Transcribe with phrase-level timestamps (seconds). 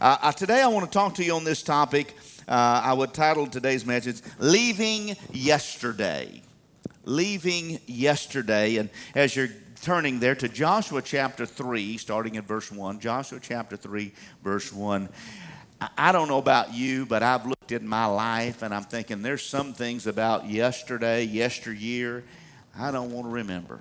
[0.00, 2.14] Uh, today, I want to talk to you on this topic.
[2.46, 6.40] Uh, I would title today's message, Leaving Yesterday.
[7.04, 8.76] Leaving Yesterday.
[8.76, 9.48] And as you're
[9.82, 14.12] turning there to Joshua chapter 3, starting in verse 1, Joshua chapter 3,
[14.44, 15.08] verse 1.
[15.96, 19.44] I don't know about you, but I've looked at my life and I'm thinking there's
[19.44, 22.22] some things about yesterday, yesteryear,
[22.78, 23.80] I don't want to remember.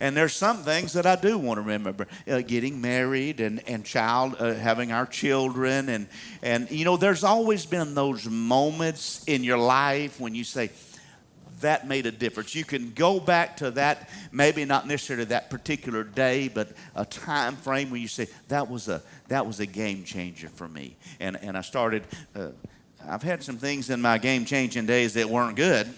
[0.00, 3.84] And there's some things that I do want to remember uh, getting married and, and
[3.84, 5.90] child, uh, having our children.
[5.90, 6.08] And,
[6.42, 10.70] and, you know, there's always been those moments in your life when you say,
[11.60, 12.54] that made a difference.
[12.54, 17.56] You can go back to that, maybe not necessarily that particular day, but a time
[17.56, 20.96] frame when you say that was a that was a game changer for me.
[21.20, 22.04] And and I started.
[22.34, 22.48] Uh,
[23.06, 25.88] I've had some things in my game changing days that weren't good,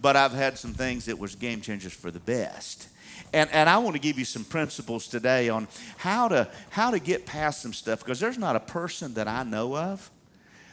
[0.00, 2.88] but I've had some things that was game changers for the best.
[3.32, 6.98] And, and I want to give you some principles today on how to, how to
[6.98, 10.10] get past some stuff because there's not a person that I know of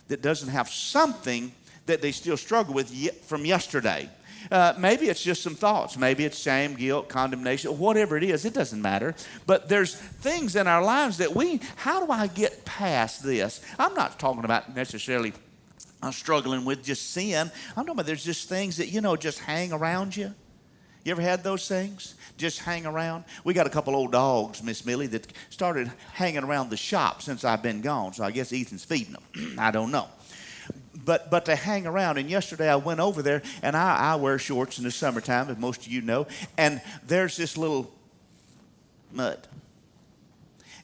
[0.08, 1.52] that doesn't have something
[1.86, 2.92] that they still struggle with
[3.26, 4.10] from yesterday.
[4.52, 5.98] Uh, maybe it's just some thoughts.
[5.98, 8.46] Maybe it's shame, guilt, condemnation, whatever it is.
[8.46, 9.14] It doesn't matter.
[9.46, 13.62] But there's things in our lives that we, how do I get past this?
[13.78, 15.34] I'm not talking about necessarily
[16.02, 17.52] I'm struggling with just sin.
[17.70, 20.34] I'm talking about there's just things that, you know, just hang around you.
[21.08, 22.16] You ever had those things?
[22.36, 23.24] Just hang around?
[23.46, 27.46] We got a couple old dogs, Miss Millie, that started hanging around the shop since
[27.46, 28.12] I've been gone.
[28.12, 29.56] So I guess Ethan's feeding them.
[29.58, 30.10] I don't know.
[31.06, 32.18] But, but to hang around.
[32.18, 35.58] And yesterday I went over there, and I, I wear shorts in the summertime, as
[35.58, 36.28] most of you know.
[36.58, 37.90] And there's this little
[39.14, 39.48] mud.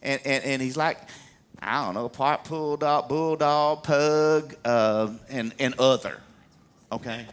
[0.02, 1.00] And, and, and he's like,
[1.62, 6.22] I don't know, part bulldog, bulldog, pug, uh, and, and other.
[6.94, 7.26] Okay?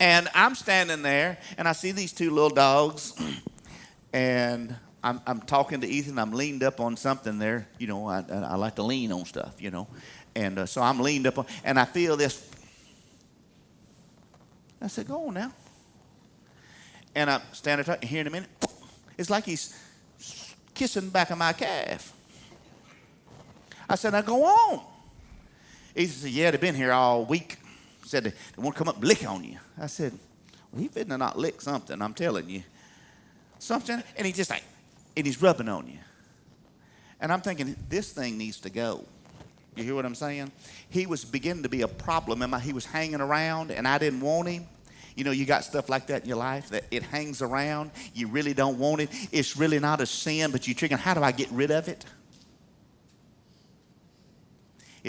[0.00, 3.14] And I'm standing there, and I see these two little dogs,
[4.12, 6.18] and I'm, I'm talking to Ethan.
[6.18, 7.68] I'm leaned up on something there.
[7.78, 9.88] You know, I, I like to lean on stuff, you know.
[10.34, 12.48] And uh, so I'm leaned up on, and I feel this.
[14.80, 15.52] I said, Go on now.
[17.14, 18.50] And I'm standing there, here in a minute.
[19.16, 19.76] It's like he's
[20.74, 22.12] kissing the back of my calf.
[23.88, 24.80] I said, Now go on.
[25.94, 27.57] He said, Yeah, they've been here all week.
[28.08, 29.58] Said, They, they want to come up and lick on you.
[29.78, 30.12] I said,
[30.72, 32.62] Well, he to not lick something, I'm telling you.
[33.58, 34.02] Something.
[34.16, 34.64] And he just like,
[35.16, 35.98] and he's rubbing on you.
[37.20, 39.04] And I'm thinking, This thing needs to go.
[39.76, 40.50] You hear what I'm saying?
[40.88, 42.52] He was beginning to be a problem.
[42.60, 44.66] He was hanging around, and I didn't want him.
[45.14, 47.90] You know, you got stuff like that in your life that it hangs around.
[48.14, 49.10] You really don't want it.
[49.30, 52.04] It's really not a sin, but you're thinking, how do I get rid of it?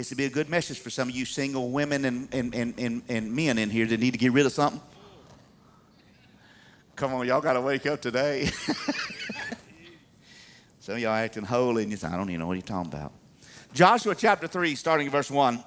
[0.00, 2.72] It's to be a good message for some of you single women and, and, and,
[2.78, 4.80] and, and men in here that need to get rid of something.
[6.96, 8.46] Come on, y'all got to wake up today.
[10.80, 12.90] some of y'all acting holy and you say, I don't even know what you're talking
[12.90, 13.12] about.
[13.74, 15.62] Joshua chapter 3, starting in verse 1.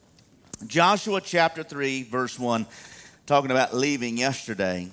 [0.66, 2.64] Joshua chapter 3, verse 1,
[3.26, 4.88] talking about leaving yesterday.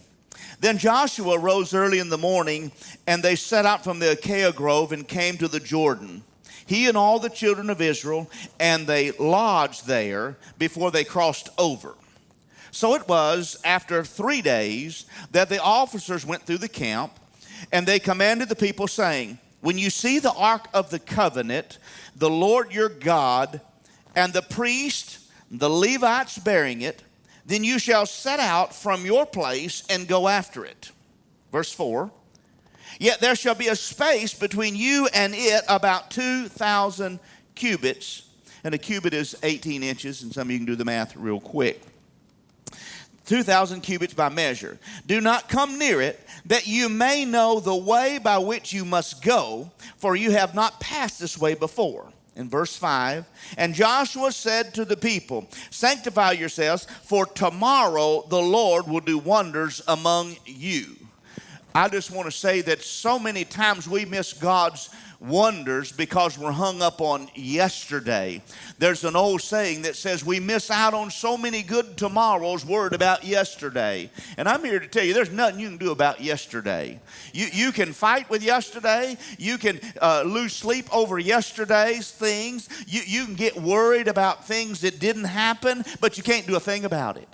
[0.60, 2.74] Then Joshua rose early in the morning,
[3.08, 6.26] and they set out from the Acacia Grove and came to the Jordan.
[6.66, 11.94] He and all the children of Israel, and they lodged there before they crossed over.
[12.72, 17.14] So it was after three days that the officers went through the camp,
[17.72, 21.78] and they commanded the people, saying, When you see the ark of the covenant,
[22.16, 23.62] the Lord your God,
[24.16, 25.20] and the priest,
[25.52, 27.04] the Levites bearing it,
[27.46, 30.92] then you shall set out from your place and go after it.
[31.52, 32.12] Verse 4
[33.00, 37.20] Yet there shall be a space between you and it about 2,000
[37.56, 38.30] cubits.
[38.64, 41.40] And a cubit is 18 inches, and some of you can do the math real
[41.40, 41.82] quick.
[43.26, 44.78] 2,000 cubits by measure.
[45.08, 49.24] Do not come near it, that you may know the way by which you must
[49.24, 52.12] go, for you have not passed this way before.
[52.36, 53.26] In verse 5,
[53.58, 59.82] and Joshua said to the people, Sanctify yourselves, for tomorrow the Lord will do wonders
[59.88, 60.98] among you.
[61.76, 66.54] I just want to say that so many times we miss God's wonders because we're
[66.54, 68.42] hung up on yesterday.
[68.80, 72.94] There's an old saying that says we miss out on so many good tomorrows worried
[72.94, 74.10] about yesterday.
[74.38, 76.98] And I'm here to tell you there's nothing you can do about yesterday.
[77.34, 83.02] You, you can fight with yesterday, you can uh, lose sleep over yesterday's things, you,
[83.06, 86.86] you can get worried about things that didn't happen, but you can't do a thing
[86.86, 87.28] about it.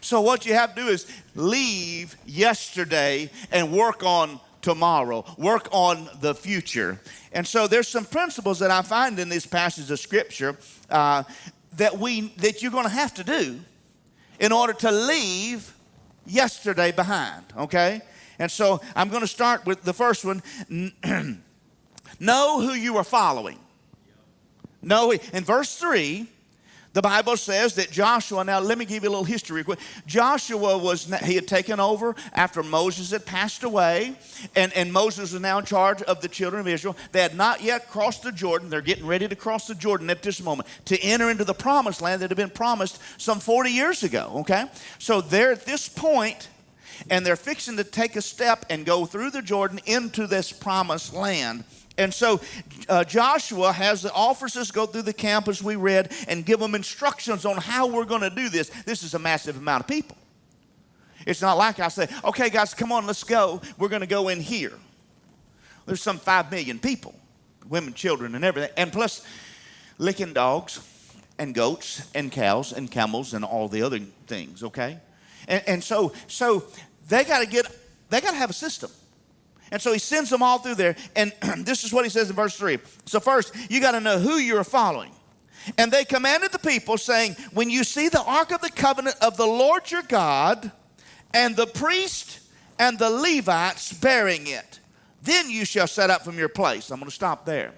[0.00, 6.08] So, what you have to do is leave yesterday and work on tomorrow, work on
[6.20, 7.00] the future.
[7.32, 10.56] And so, there's some principles that I find in this passage of Scripture
[10.90, 11.24] uh,
[11.76, 13.60] that, we, that you're going to have to do
[14.40, 15.74] in order to leave
[16.26, 18.00] yesterday behind, okay?
[18.38, 20.42] And so, I'm going to start with the first one
[22.20, 23.58] know who you are following.
[24.80, 26.28] No, in verse 3,
[26.98, 29.64] the Bible says that Joshua, now let me give you a little history.
[30.04, 34.16] Joshua was, he had taken over after Moses had passed away,
[34.56, 36.96] and, and Moses was now in charge of the children of Israel.
[37.12, 38.68] They had not yet crossed the Jordan.
[38.68, 42.02] They're getting ready to cross the Jordan at this moment to enter into the promised
[42.02, 44.64] land that had been promised some 40 years ago, okay?
[44.98, 46.48] So they're at this point,
[47.10, 51.14] and they're fixing to take a step and go through the Jordan into this promised
[51.14, 51.62] land.
[51.98, 52.40] And so
[52.88, 56.74] uh, Joshua has the officers go through the camp as we read and give them
[56.74, 58.70] instructions on how we're going to do this.
[58.86, 60.16] This is a massive amount of people.
[61.26, 63.60] It's not like I say, okay, guys, come on, let's go.
[63.76, 64.72] We're going to go in here.
[65.84, 67.14] There's some five million people,
[67.68, 68.70] women, children, and everything.
[68.76, 69.26] And plus,
[69.98, 70.80] licking dogs
[71.38, 74.98] and goats and cows and camels and all the other things, okay?
[75.48, 76.64] And, and so, so
[77.08, 77.66] they got to get,
[78.08, 78.90] they got to have a system.
[79.70, 80.96] And so he sends them all through there.
[81.16, 82.78] And this is what he says in verse 3.
[83.06, 85.12] So, first, you got to know who you're following.
[85.76, 89.36] And they commanded the people, saying, When you see the ark of the covenant of
[89.36, 90.72] the Lord your God,
[91.34, 92.40] and the priest
[92.78, 94.80] and the Levites bearing it,
[95.22, 96.90] then you shall set up from your place.
[96.90, 97.74] I'm going to stop there.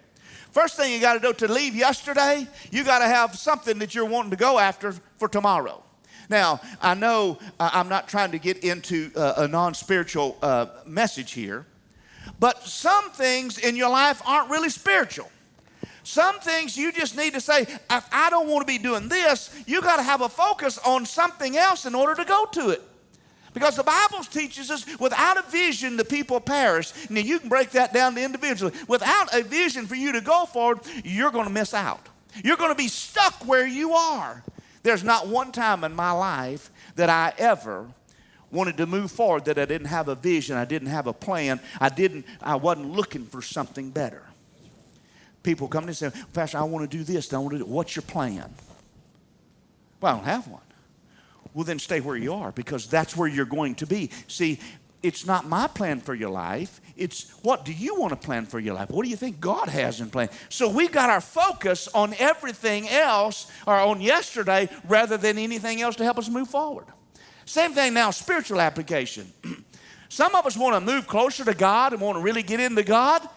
[0.52, 3.94] First thing you got to do to leave yesterday, you got to have something that
[3.94, 5.82] you're wanting to go after for tomorrow.
[6.28, 10.66] Now, I know uh, I'm not trying to get into uh, a non spiritual uh,
[10.86, 11.66] message here,
[12.40, 15.30] but some things in your life aren't really spiritual.
[16.02, 19.54] Some things you just need to say, if I don't want to be doing this,
[19.66, 22.82] you got to have a focus on something else in order to go to it.
[23.52, 26.92] Because the Bible teaches us without a vision, the people perish.
[27.10, 28.72] Now, you can break that down to individually.
[28.88, 32.08] Without a vision for you to go forward, you're going to miss out.
[32.42, 34.42] You're going to be stuck where you are.
[34.82, 37.88] There's not one time in my life that I ever
[38.50, 41.60] wanted to move forward that I didn't have a vision, I didn't have a plan,
[41.80, 44.22] I didn't, I wasn't looking for something better.
[45.42, 47.68] People come and say, Pastor, I want to do this, I want to do it.
[47.68, 48.52] what's your plan?
[50.00, 50.62] Well, I don't have one.
[51.54, 54.10] Well, then stay where you are because that's where you're going to be.
[54.28, 54.60] See,
[55.02, 56.80] it's not my plan for your life.
[56.96, 58.90] It's what do you want to plan for your life?
[58.90, 60.28] What do you think God has in plan?
[60.50, 65.96] So we got our focus on everything else or on yesterday rather than anything else
[65.96, 66.84] to help us move forward.
[67.50, 69.26] Same thing now, spiritual application.
[70.08, 72.84] Some of us want to move closer to God and want to really get into
[72.84, 73.28] God,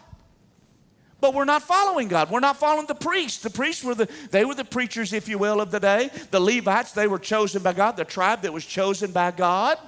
[1.20, 2.30] but we're not following God.
[2.30, 3.42] We're not following the priests.
[3.42, 6.12] The priests were the they were the preachers, if you will, of the day.
[6.30, 9.80] The Levites, they were chosen by God, the tribe that was chosen by God.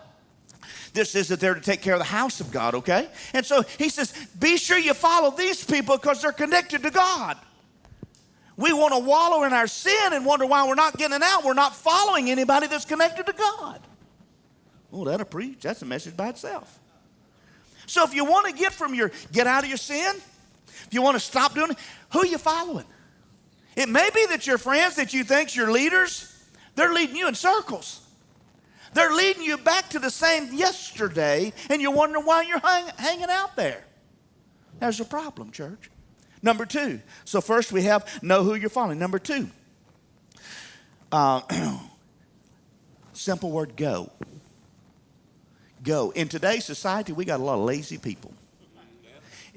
[0.94, 3.08] This is that they're to take care of the house of God, okay?
[3.34, 7.38] And so he says, be sure you follow these people because they're connected to God.
[8.58, 11.44] We want to wallow in our sin and wonder why we're not getting out.
[11.44, 13.82] We're not following anybody that's connected to God.
[14.92, 15.62] Oh, that'll preach.
[15.62, 16.80] That's a message by itself.
[17.88, 20.16] So if you want to get from your get out of your sin,
[20.68, 21.78] if you want to stop doing it,
[22.12, 22.86] who are you following?
[23.76, 26.32] It may be that your friends that you think's your leaders,
[26.76, 28.02] they're leading you in circles.
[28.94, 33.30] They're leading you back to the same yesterday, and you're wondering why you're hang, hanging
[33.30, 33.84] out there.
[34.80, 35.92] There's a problem, church.
[36.42, 37.02] Number two.
[37.26, 38.98] So first we have know who you're following.
[38.98, 39.50] Number two.
[41.12, 41.42] Uh,
[43.14, 44.12] simple word go
[45.86, 46.12] go.
[46.12, 48.34] In today's society, we got a lot of lazy people.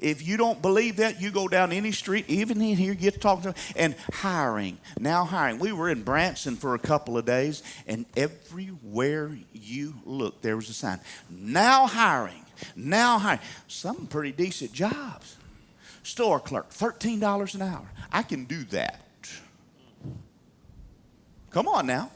[0.01, 3.19] If you don't believe that, you go down any street, even in here, get to
[3.19, 3.55] talk to them.
[3.75, 5.59] And hiring, now hiring.
[5.59, 10.69] We were in Branson for a couple of days, and everywhere you look, there was
[10.69, 11.01] a sign.
[11.29, 12.45] Now hiring,
[12.77, 13.41] now hiring.
[13.67, 15.35] Some pretty decent jobs.
[16.03, 17.85] Store clerk, $13 an hour.
[18.09, 19.01] I can do that.
[21.51, 22.09] Come on now.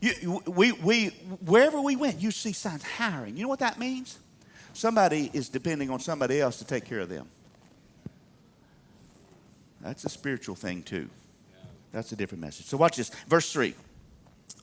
[0.00, 1.06] You, we, we,
[1.44, 3.36] wherever we went, you see signs hiring.
[3.36, 4.18] You know what that means?
[4.72, 7.28] Somebody is depending on somebody else to take care of them.
[9.80, 11.08] That's a spiritual thing, too.
[11.92, 12.66] That's a different message.
[12.66, 13.10] So, watch this.
[13.26, 13.74] Verse 3.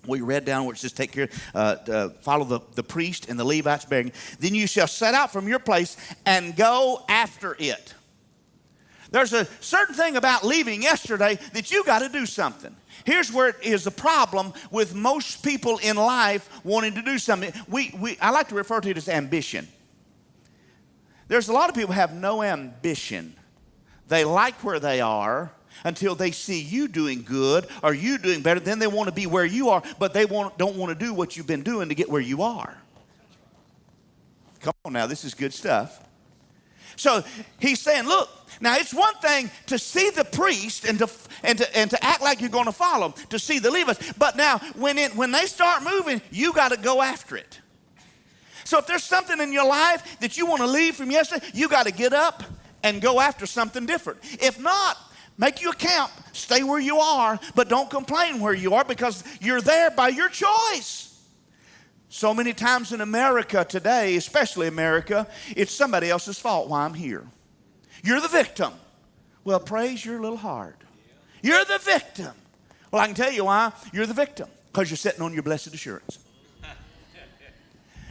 [0.08, 3.40] We read down where it says, Take care, uh, uh, follow the, the priest and
[3.40, 4.12] the Levites bearing.
[4.40, 7.94] Then you shall set out from your place and go after it.
[9.16, 12.76] There's a certain thing about leaving yesterday that you got to do something.
[13.06, 17.54] Here's where it is a problem with most people in life wanting to do something.
[17.70, 19.70] We, we, I like to refer to it as ambition.
[21.30, 23.34] There's a lot of people have no ambition.
[24.10, 25.50] They like where they are
[25.86, 28.60] until they see you doing good or you doing better.
[28.60, 31.14] Then they want to be where you are, but they want, don't want to do
[31.14, 32.78] what you've been doing to get where you are.
[34.60, 36.02] Come on now, this is good stuff.
[36.98, 37.24] So
[37.60, 38.30] he's saying, look,
[38.62, 41.10] now it's one thing to see the priest and to
[41.44, 44.14] and to, and to act like you're going to follow them, to see the Levites.
[44.18, 47.60] But now when it when they start moving, you got to go after it.
[48.64, 51.70] So if there's something in your life that you want to leave from yesterday, you
[51.70, 52.44] got to get up
[52.84, 54.20] and go after something different.
[54.42, 54.98] If not,
[55.38, 56.12] Make you a camp.
[56.32, 60.30] Stay where you are, but don't complain where you are because you're there by your
[60.30, 61.12] choice.
[62.08, 67.28] So many times in America today, especially America, it's somebody else's fault why I'm here.
[68.06, 68.72] You're the victim.
[69.44, 70.78] Well, praise your little heart.
[71.42, 72.34] You're the victim.
[72.92, 75.74] Well, I can tell you why you're the victim because you're sitting on your blessed
[75.74, 76.20] assurance.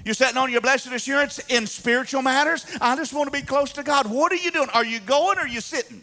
[0.05, 2.67] You're sitting on your blessed assurance in spiritual matters.
[2.81, 4.07] I just want to be close to God.
[4.07, 4.69] What are you doing?
[4.75, 6.03] Are you going or are you sitting?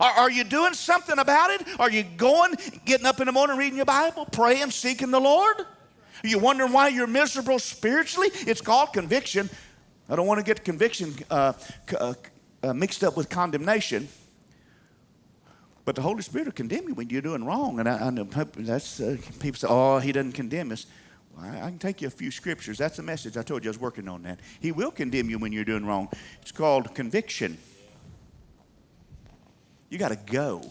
[0.00, 1.66] Are, are, you doing something about it?
[1.78, 2.54] Are you going,
[2.86, 5.60] getting up in the morning, reading your Bible, praying, seeking the Lord?
[5.60, 8.30] Are you wondering why you're miserable spiritually?
[8.32, 9.50] It's called conviction.
[10.08, 11.52] I don't want to get conviction uh,
[11.98, 12.14] uh,
[12.62, 14.08] uh, mixed up with condemnation.
[15.84, 17.80] But the Holy Spirit will condemn you when you're doing wrong.
[17.80, 20.86] And I, I know that's uh, people say, "Oh, He doesn't condemn us."
[21.36, 22.78] Well, I, I can take you a few scriptures.
[22.78, 23.36] That's a message.
[23.36, 24.40] I told you I was working on that.
[24.60, 26.08] He will condemn you when you're doing wrong.
[26.40, 27.58] It's called conviction.
[29.88, 30.62] You got to go.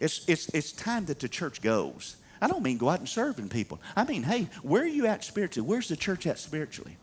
[0.00, 2.16] It's, it's, it's time that the church goes.
[2.40, 3.80] I don't mean go out and serving people.
[3.94, 5.68] I mean, hey, where are you at spiritually?
[5.68, 6.96] Where's the church at spiritually?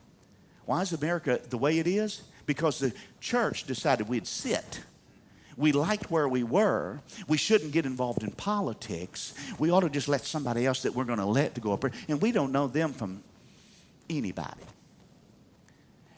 [0.66, 2.24] Why is America the way it is?
[2.48, 4.82] Because the church decided we'd sit
[5.58, 7.02] we liked where we were.
[7.28, 9.34] We shouldn't get involved in politics.
[9.58, 11.82] We ought to just let somebody else that we're going to let to go up
[11.82, 11.92] there.
[12.08, 13.24] And we don't know them from
[14.08, 14.62] anybody.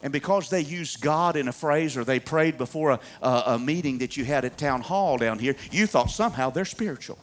[0.04, 3.60] And because they used God in a phrase or they prayed before a, a, a
[3.60, 7.18] meeting that you had at town hall down here, you thought somehow they're spiritual.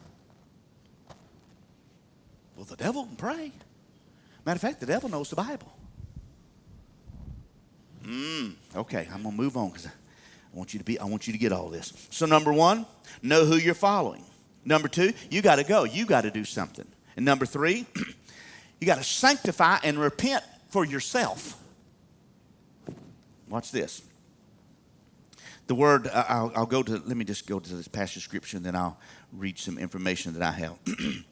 [2.57, 3.53] Well, the devil can pray.
[4.47, 5.76] Matter of fact, the devil knows the Bible.
[8.07, 9.91] Mm, okay, I'm to move on because I
[10.53, 11.93] want you to be, I want you to get all this.
[12.11, 12.87] So, number one,
[13.23, 14.25] know who you're following.
[14.65, 15.85] Number two, you got to go.
[15.85, 16.87] You got to do something.
[17.17, 17.85] And number three,
[18.81, 21.61] you got to sanctify and repent for yourself.
[23.49, 24.03] Watch this.
[25.67, 28.57] The word, I'll, I'll, go to, let me just go to this passage of scripture
[28.57, 28.99] and then I'll
[29.33, 30.79] read some information that I have.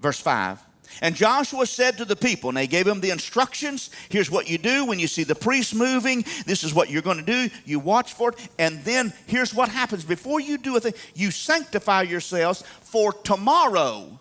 [0.00, 0.58] Verse 5
[1.00, 4.58] and Joshua said to the people, and they gave him the instructions here's what you
[4.58, 7.48] do when you see the priest moving, this is what you're going to do.
[7.64, 10.04] You watch for it, and then here's what happens.
[10.04, 14.18] Before you do a thing, you sanctify yourselves for tomorrow.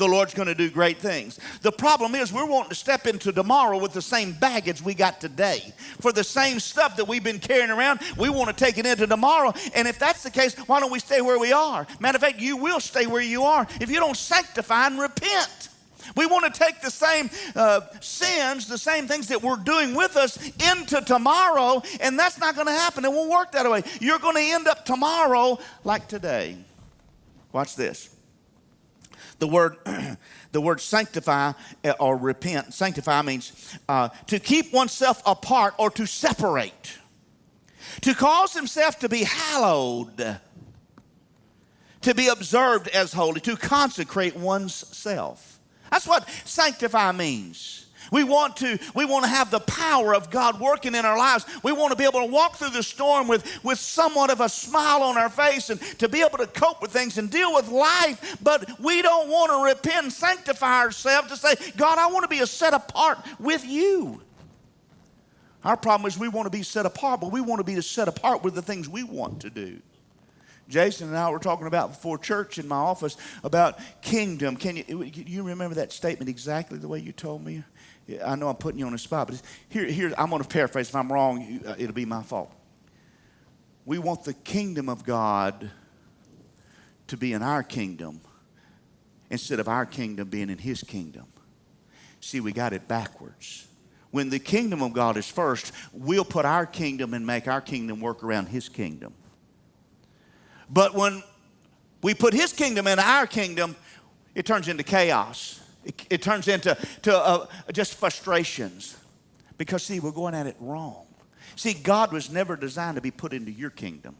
[0.00, 1.38] The Lord's going to do great things.
[1.60, 5.20] The problem is, we're wanting to step into tomorrow with the same baggage we got
[5.20, 5.74] today.
[6.00, 9.06] For the same stuff that we've been carrying around, we want to take it into
[9.06, 9.52] tomorrow.
[9.74, 11.86] And if that's the case, why don't we stay where we are?
[12.00, 15.69] Matter of fact, you will stay where you are if you don't sanctify and repent.
[16.16, 20.16] We want to take the same uh, sins, the same things that we're doing with
[20.16, 20.38] us
[20.72, 23.04] into tomorrow, and that's not going to happen.
[23.04, 23.82] It won't work that way.
[24.00, 26.56] You're going to end up tomorrow like today.
[27.52, 28.14] Watch this.
[29.38, 29.76] The word,
[30.52, 31.52] the word sanctify
[31.84, 36.98] uh, or repent, sanctify means uh, to keep oneself apart or to separate,
[38.02, 40.38] to cause himself to be hallowed,
[42.02, 45.49] to be observed as holy, to consecrate one's self.
[45.90, 47.86] That's what sanctify means.
[48.10, 51.44] We want to we want to have the power of God working in our lives.
[51.62, 54.48] We want to be able to walk through the storm with with somewhat of a
[54.48, 57.68] smile on our face and to be able to cope with things and deal with
[57.68, 62.24] life, but we don't want to repent and sanctify ourselves to say, "God, I want
[62.24, 64.22] to be a set apart with you."
[65.64, 68.08] Our problem is we want to be set apart, but we want to be set
[68.08, 69.80] apart with the things we want to do.
[70.70, 74.56] Jason and I were talking about before church in my office about kingdom.
[74.56, 77.62] Can you, you remember that statement exactly the way you told me?
[78.24, 80.88] I know I'm putting you on the spot, but here, here I'm going to paraphrase.
[80.88, 82.52] If I'm wrong, uh, it'll be my fault.
[83.84, 85.70] We want the kingdom of God
[87.08, 88.20] to be in our kingdom
[89.28, 91.26] instead of our kingdom being in His kingdom.
[92.20, 93.66] See, we got it backwards.
[94.10, 98.00] When the kingdom of God is first, we'll put our kingdom and make our kingdom
[98.00, 99.14] work around His kingdom.
[100.70, 101.22] But when
[102.02, 103.76] we put his kingdom in our kingdom,
[104.34, 105.60] it turns into chaos.
[105.84, 108.96] It, it turns into to, uh, just frustrations.
[109.58, 111.06] Because, see, we're going at it wrong.
[111.56, 114.16] See, God was never designed to be put into your kingdom.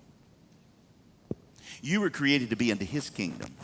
[1.81, 3.55] You were created to be into his kingdom.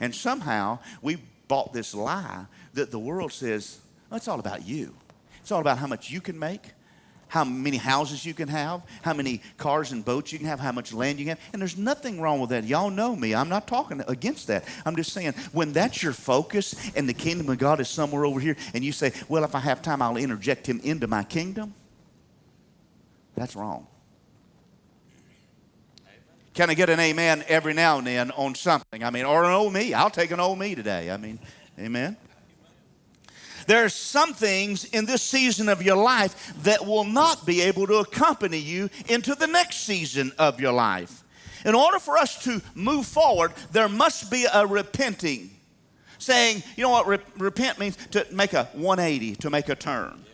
[0.00, 3.78] And somehow we bought this lie that the world says,
[4.10, 4.94] it's all about you.
[5.40, 6.72] It's all about how much you can make,
[7.28, 10.72] how many houses you can have, how many cars and boats you can have, how
[10.72, 11.44] much land you can have.
[11.52, 12.64] And there's nothing wrong with that.
[12.64, 13.34] Y'all know me.
[13.34, 14.64] I'm not talking against that.
[14.84, 18.40] I'm just saying, when that's your focus and the kingdom of God is somewhere over
[18.40, 21.74] here, and you say, well, if I have time, I'll interject him into my kingdom,
[23.34, 23.86] that's wrong.
[26.54, 29.04] Can I get an amen every now and then on something?
[29.04, 29.94] I mean, or an old me.
[29.94, 31.08] I'll take an old me today.
[31.08, 31.38] I mean,
[31.78, 32.16] amen.
[33.68, 37.86] There are some things in this season of your life that will not be able
[37.86, 41.22] to accompany you into the next season of your life.
[41.66, 45.50] In order for us to move forward, there must be a repenting.
[46.16, 47.98] Saying, you know what re- repent means?
[48.12, 50.24] To make a 180, to make a turn.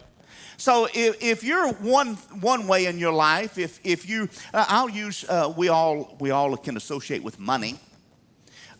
[0.56, 4.88] So if, if you're one, one way in your life, if, if you, uh, I'll
[4.88, 7.80] use, uh, we, all, we all can associate with money.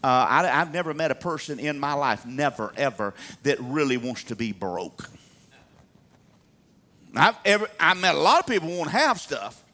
[0.05, 4.25] Uh, I, have never met a person in my life, never, ever, that really wants
[4.25, 5.09] to be broke.
[7.17, 9.65] I've, ever, I've met a lot of people who want to have stuff.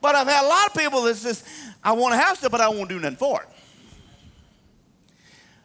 [0.00, 1.42] But I've had a lot of people that says,
[1.82, 3.48] I want to have stuff, but I won't do nothing for it.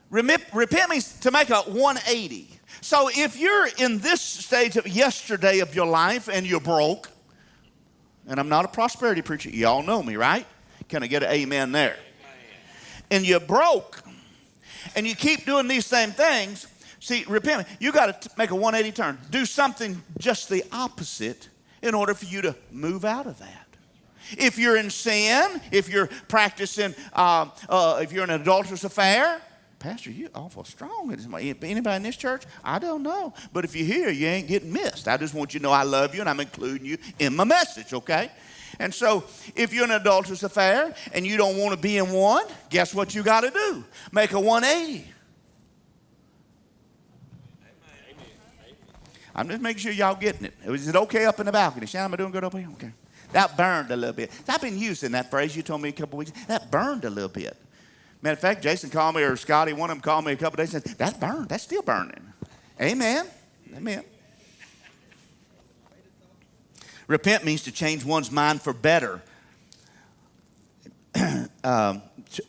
[0.10, 2.50] Remit, repent means to make a 180.
[2.82, 7.12] So if you're in this stage of yesterday of your life and you're broke,
[8.26, 10.48] and I'm not a prosperity preacher, y'all know me, right?
[10.90, 11.96] Can I get an amen there?
[13.12, 14.02] And you're broke,
[14.96, 16.66] and you keep doing these same things,
[17.00, 19.20] see, repent, you got to make a 180 turn.
[19.30, 21.50] Do something just the opposite
[21.82, 23.68] in order for you to move out of that.
[24.38, 29.42] If you're in sin, if you're practicing, uh, uh, if you're in an adulterous affair,
[29.82, 31.12] Pastor, you awful strong.
[31.12, 32.44] Anybody in this church?
[32.64, 33.34] I don't know.
[33.52, 35.08] But if you're here, you ain't getting missed.
[35.08, 37.46] I just want you to know I love you and I'm including you in my
[37.46, 38.30] message, okay?
[38.82, 42.12] And so, if you're in an adulterous affair and you don't want to be in
[42.12, 43.84] one, guess what you got to do?
[44.12, 45.08] Make a 180.
[49.36, 50.56] I'm just making sure y'all getting it.
[50.66, 51.86] Is it okay up in the balcony?
[51.86, 52.68] Shannon, am I doing good up here?
[52.74, 52.92] Okay.
[53.34, 54.32] That burned a little bit.
[54.48, 56.32] I've been using that phrase you told me a couple weeks.
[56.48, 57.56] That burned a little bit.
[58.24, 60.58] Matter of fact, Jason called me, or Scotty, one of them called me a couple
[60.58, 61.50] days and said, That's burned.
[61.50, 62.34] That's still burning.
[62.82, 63.28] Amen.
[63.76, 64.04] Amen.
[67.12, 69.22] Repent means to change one's mind for better.
[71.64, 72.02] um,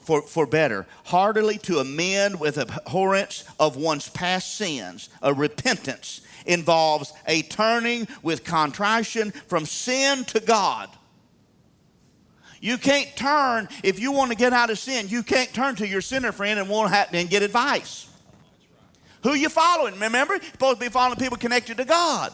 [0.02, 0.87] for, for better.
[1.04, 5.09] Heartily to amend with abhorrence of one's past sins.
[5.21, 10.88] A repentance involves a turning with contrition from sin to God.
[12.61, 15.88] You can't turn, if you want to get out of sin, you can't turn to
[15.88, 18.09] your sinner friend and won't have, and get advice.
[19.25, 19.98] Who you following?
[19.98, 22.33] Remember, you're supposed to be following people connected to God.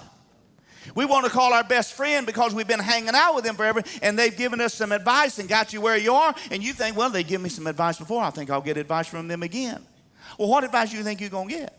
[0.95, 3.83] We want to call our best friend because we've been hanging out with them forever
[4.03, 6.35] and they've given us some advice and got you where you are.
[6.51, 8.23] And you think, well, they give me some advice before.
[8.23, 9.85] I think I'll get advice from them again.
[10.39, 11.79] Well, what advice do you think you're going to get?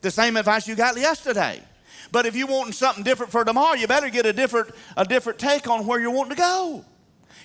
[0.00, 1.62] The same advice you got yesterday.
[2.10, 5.38] But if you're wanting something different for tomorrow, you better get a different, a different
[5.38, 6.84] take on where you're wanting to go.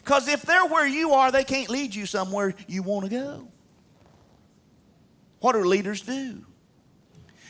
[0.03, 3.47] Because if they're where you are, they can't lead you somewhere you want to go.
[5.39, 6.43] What do leaders do?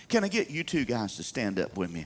[0.07, 2.05] Can I get you two guys to stand up with me?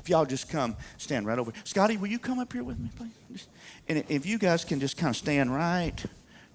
[0.00, 1.52] If y'all just come stand right over.
[1.64, 3.46] Scotty, will you come up here with me, please?
[3.88, 6.04] And if you guys can just kind of stand right,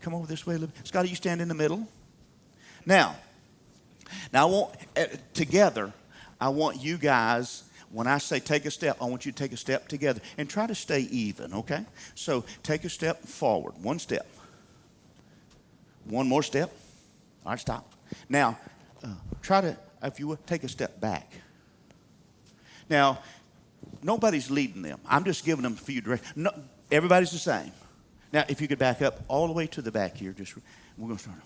[0.01, 0.87] come over this way a little bit.
[0.87, 1.87] Scotty, you stand in the middle.
[2.85, 3.15] Now,
[4.33, 5.93] now I want uh, together.
[6.39, 9.53] I want you guys, when I say take a step, I want you to take
[9.53, 11.85] a step together and try to stay even, okay?
[12.15, 14.27] So take a step forward, one step.
[16.05, 16.71] One more step.
[17.45, 17.93] All right, stop.
[18.29, 18.57] Now,
[19.03, 21.31] uh, try to, if you will, take a step back.
[22.89, 23.19] Now,
[24.01, 24.99] nobody's leading them.
[25.07, 26.33] I'm just giving them a few directions.
[26.35, 26.51] No,
[26.91, 27.71] everybody's the same.
[28.31, 30.55] Now, if you could back up all the way to the back here, just
[30.97, 31.39] we're going to start.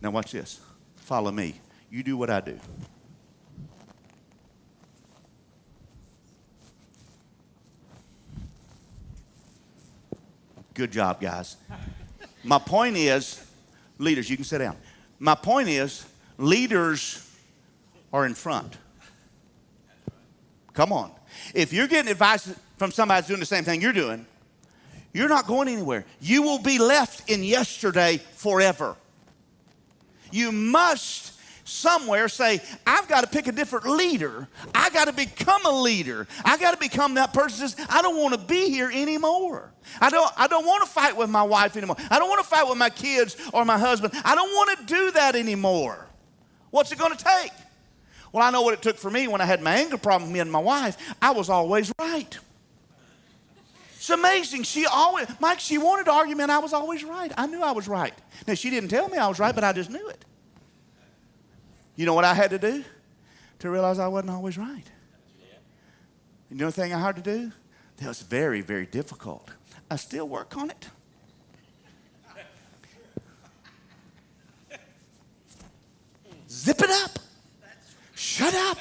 [0.00, 0.60] Now, watch this.
[0.96, 1.60] Follow me.
[1.90, 2.58] You do what I do.
[10.74, 11.56] Good job, guys.
[12.42, 13.40] My point is,
[13.98, 14.76] leaders, you can sit down.
[15.20, 16.04] My point is,
[16.36, 17.30] leaders
[18.14, 18.78] are in front.
[20.72, 21.10] Come on.
[21.52, 22.48] If you're getting advice
[22.78, 24.24] from somebody that's doing the same thing you're doing,
[25.12, 26.04] you're not going anywhere.
[26.20, 28.94] You will be left in yesterday forever.
[30.30, 31.32] You must
[31.64, 34.46] somewhere say, I've got to pick a different leader.
[34.72, 36.28] I got to become a leader.
[36.44, 39.72] I got to become that person says, I don't want to be here anymore.
[40.00, 41.96] I don't, I don't want to fight with my wife anymore.
[42.10, 44.14] I don't want to fight with my kids or my husband.
[44.24, 46.06] I don't want to do that anymore.
[46.70, 47.50] What's it going to take?
[48.34, 50.40] Well, I know what it took for me when I had my anger problem, me
[50.40, 50.96] and my wife.
[51.22, 52.36] I was always right.
[53.94, 54.64] It's amazing.
[54.64, 57.30] She always, Mike, she wanted to argue, man, I was always right.
[57.38, 58.12] I knew I was right.
[58.44, 60.24] Now, she didn't tell me I was right, but I just knew it.
[61.94, 62.82] You know what I had to do
[63.60, 64.90] to realize I wasn't always right?
[66.50, 67.52] You know the thing I had to do?
[67.98, 69.48] That was very, very difficult.
[69.88, 70.88] I still work on it.
[76.50, 77.20] Zip it up.
[78.34, 78.78] Shut up.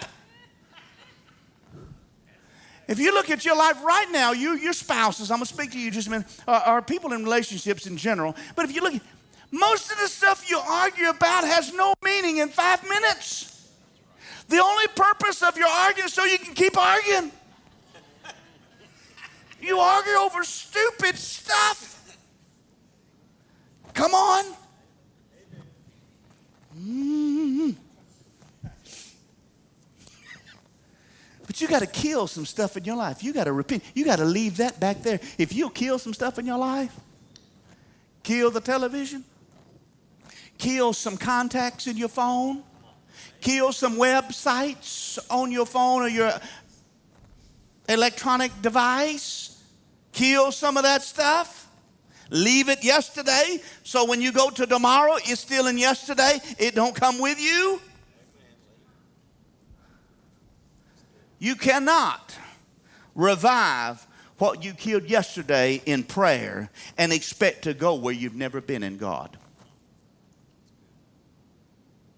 [2.88, 5.72] If you look at your life right now, you, your spouses, I'm going to speak
[5.74, 8.36] to you just a minute, are, are people in relationships in general.
[8.56, 9.00] But if you look,
[9.52, 13.70] most of the stuff you argue about has no meaning in five minutes.
[14.50, 17.32] The only purpose of your arguing is so you can keep arguing.
[19.62, 22.18] You argue over stupid stuff.
[23.94, 24.46] Come on.
[26.76, 27.76] Mm.
[31.64, 33.24] You got to kill some stuff in your life.
[33.24, 33.84] You got to repent.
[33.96, 35.22] You got to leave that back there.
[35.38, 36.94] If you kill some stuff in your life,
[38.22, 39.24] kill the television,
[40.58, 42.64] kill some contacts in your phone,
[43.40, 46.34] kill some websites on your phone or your
[47.88, 49.64] electronic device,
[50.12, 51.62] kill some of that stuff.
[52.30, 56.40] Leave it yesterday so when you go to tomorrow, it's still in yesterday.
[56.58, 57.80] It don't come with you.
[61.44, 62.38] You cannot
[63.16, 68.82] revive what you killed yesterday in prayer and expect to go where you've never been
[68.82, 69.38] in God.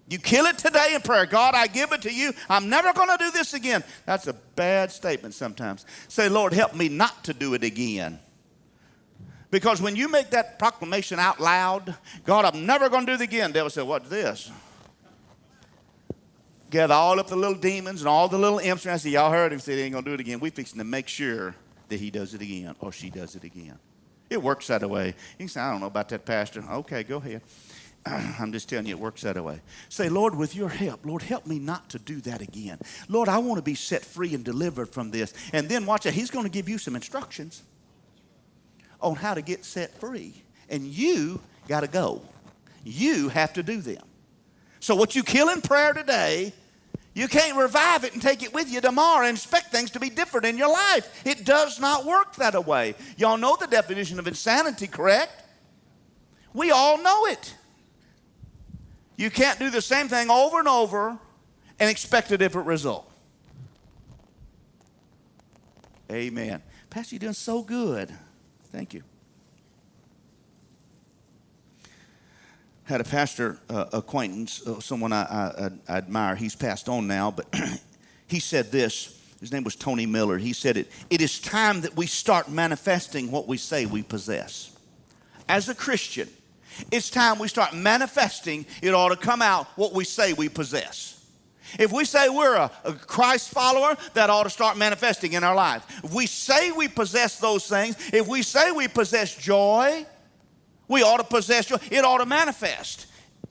[0.08, 1.26] You kill it today in prayer.
[1.26, 2.34] God, I give it to you.
[2.48, 3.82] I'm never going to do this again.
[4.04, 5.86] That's a bad statement sometimes.
[6.06, 8.20] Say, Lord, help me not to do it again.
[9.50, 13.26] Because when you make that proclamation out loud, God, I'm never going to do it
[13.26, 14.52] again, devil said, What's this?
[16.70, 18.84] Gather all up the little demons and all the little imps.
[18.84, 20.40] And I said, Y'all heard him say he ain't going to do it again.
[20.40, 21.54] We fixing to make sure
[21.88, 23.78] that he does it again or she does it again.
[24.28, 25.14] It works that way.
[25.38, 26.64] Can say, I don't know about that, Pastor.
[26.68, 27.42] Okay, go ahead.
[28.06, 29.60] I'm just telling you, it works that way.
[29.88, 32.78] Say, Lord, with your help, Lord, help me not to do that again.
[33.08, 35.32] Lord, I want to be set free and delivered from this.
[35.52, 36.14] And then watch it.
[36.14, 37.62] He's going to give you some instructions
[39.00, 40.42] on how to get set free.
[40.68, 42.22] And you got to go.
[42.84, 44.02] You have to do them.
[44.86, 46.52] So, what you kill in prayer today,
[47.12, 50.10] you can't revive it and take it with you tomorrow and expect things to be
[50.10, 51.22] different in your life.
[51.26, 52.94] It does not work that way.
[53.16, 55.42] Y'all know the definition of insanity, correct?
[56.54, 57.52] We all know it.
[59.16, 61.18] You can't do the same thing over and over
[61.80, 63.10] and expect a different result.
[66.12, 66.62] Amen.
[66.90, 68.14] Pastor, you're doing so good.
[68.70, 69.02] Thank you.
[72.86, 76.36] Had a pastor uh, acquaintance, uh, someone I, I, I admire.
[76.36, 77.46] He's passed on now, but
[78.28, 79.20] he said this.
[79.40, 80.38] His name was Tony Miller.
[80.38, 80.90] He said it.
[81.10, 84.72] It is time that we start manifesting what we say we possess.
[85.48, 86.28] As a Christian,
[86.90, 91.12] it's time we start manifesting, it ought to come out what we say we possess.
[91.78, 95.54] If we say we're a, a, Christ follower, that ought to start manifesting in our
[95.54, 95.84] life.
[96.04, 100.06] If we say we possess those things, if we say we possess joy,
[100.88, 101.76] we ought to possess joy.
[101.90, 103.06] It ought to manifest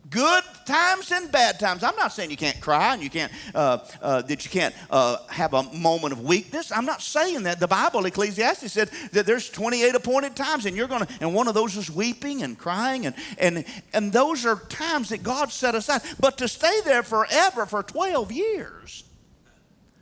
[0.09, 1.83] good times and bad times.
[1.83, 5.17] I'm not saying you can't cry and you can't uh, uh, that you can't uh,
[5.27, 6.71] have a moment of weakness.
[6.71, 7.59] I'm not saying that.
[7.59, 11.53] The Bible, Ecclesiastes said that there's 28 appointed times, and you're gonna, and one of
[11.53, 16.01] those is weeping and crying, and and and those are times that God set aside.
[16.19, 19.03] But to stay there forever for 12 years,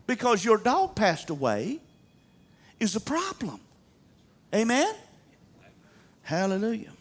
[0.06, 1.80] because your dog passed away,
[2.80, 3.60] is a problem.
[4.54, 4.94] Amen.
[6.22, 6.92] Hallelujah.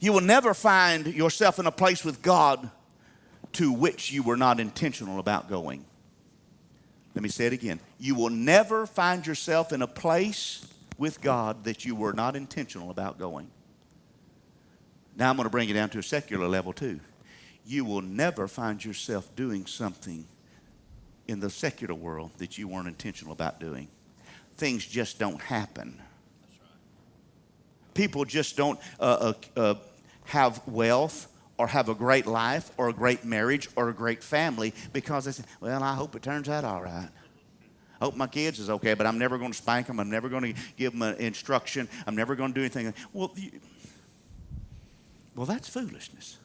[0.00, 2.70] You will never find yourself in a place with God
[3.52, 5.84] to which you were not intentional about going.
[7.14, 7.80] Let me say it again.
[7.98, 12.90] You will never find yourself in a place with God that you were not intentional
[12.90, 13.50] about going.
[15.16, 17.00] Now I'm going to bring it down to a secular level too.
[17.66, 20.26] You will never find yourself doing something
[21.28, 23.88] in the secular world that you weren't intentional about doing.
[24.56, 26.00] Things just don't happen.
[27.94, 29.74] People just don't uh, uh, uh,
[30.30, 31.26] have wealth
[31.58, 35.32] or have a great life or a great marriage or a great family because they
[35.32, 37.08] say, well, I hope it turns out all right.
[38.00, 39.98] I hope my kids is okay, but I'm never going to spank them.
[39.98, 41.88] I'm never going to give them an instruction.
[42.06, 42.94] I'm never going to do anything.
[43.12, 43.50] Well, you,
[45.34, 46.38] well, that's foolishness.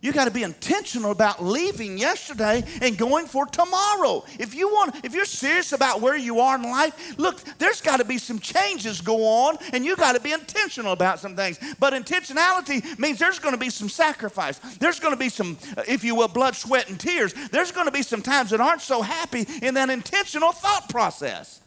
[0.00, 4.24] You got to be intentional about leaving yesterday and going for tomorrow.
[4.38, 7.96] If you want, if you're serious about where you are in life, look, there's got
[7.96, 11.58] to be some changes go on, and you got to be intentional about some things.
[11.80, 14.58] But intentionality means there's going to be some sacrifice.
[14.78, 17.34] There's going to be some, uh, if you will, blood, sweat, and tears.
[17.50, 21.60] There's going to be some times that aren't so happy in that intentional thought process.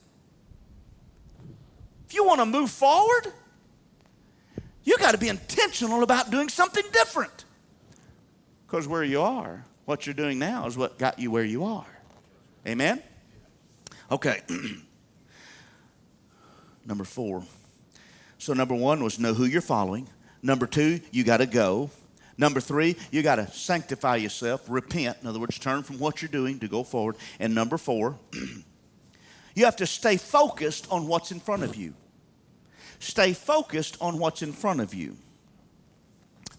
[2.08, 3.28] If you want to move forward,
[4.86, 7.44] you got to be intentional about doing something different.
[8.72, 11.86] Because where you are, what you're doing now is what got you where you are.
[12.66, 13.04] Amen?
[14.10, 14.40] Okay.
[16.86, 17.44] number four.
[18.38, 20.08] So, number one was know who you're following.
[20.42, 21.90] Number two, you got to go.
[22.38, 25.18] Number three, you got to sanctify yourself, repent.
[25.22, 27.18] In other words, turn from what you're doing to go forward.
[27.42, 28.18] And number four,
[29.54, 31.94] you have to stay focused on what's in front of you.
[33.00, 35.18] Stay focused on what's in front of you.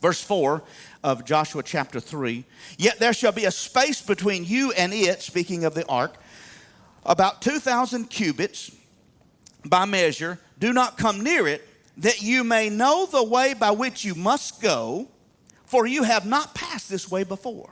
[0.03, 0.65] Verse 4
[1.05, 2.45] of Joshua chapter 3
[2.77, 6.17] Yet there shall be a space between you and it, speaking of the ark,
[7.07, 8.73] about 2,000 cubits,
[9.65, 11.67] by measure, do not come near it,
[11.99, 15.09] that you may know the way by which you must go,
[15.65, 17.71] for you have not passed this way before.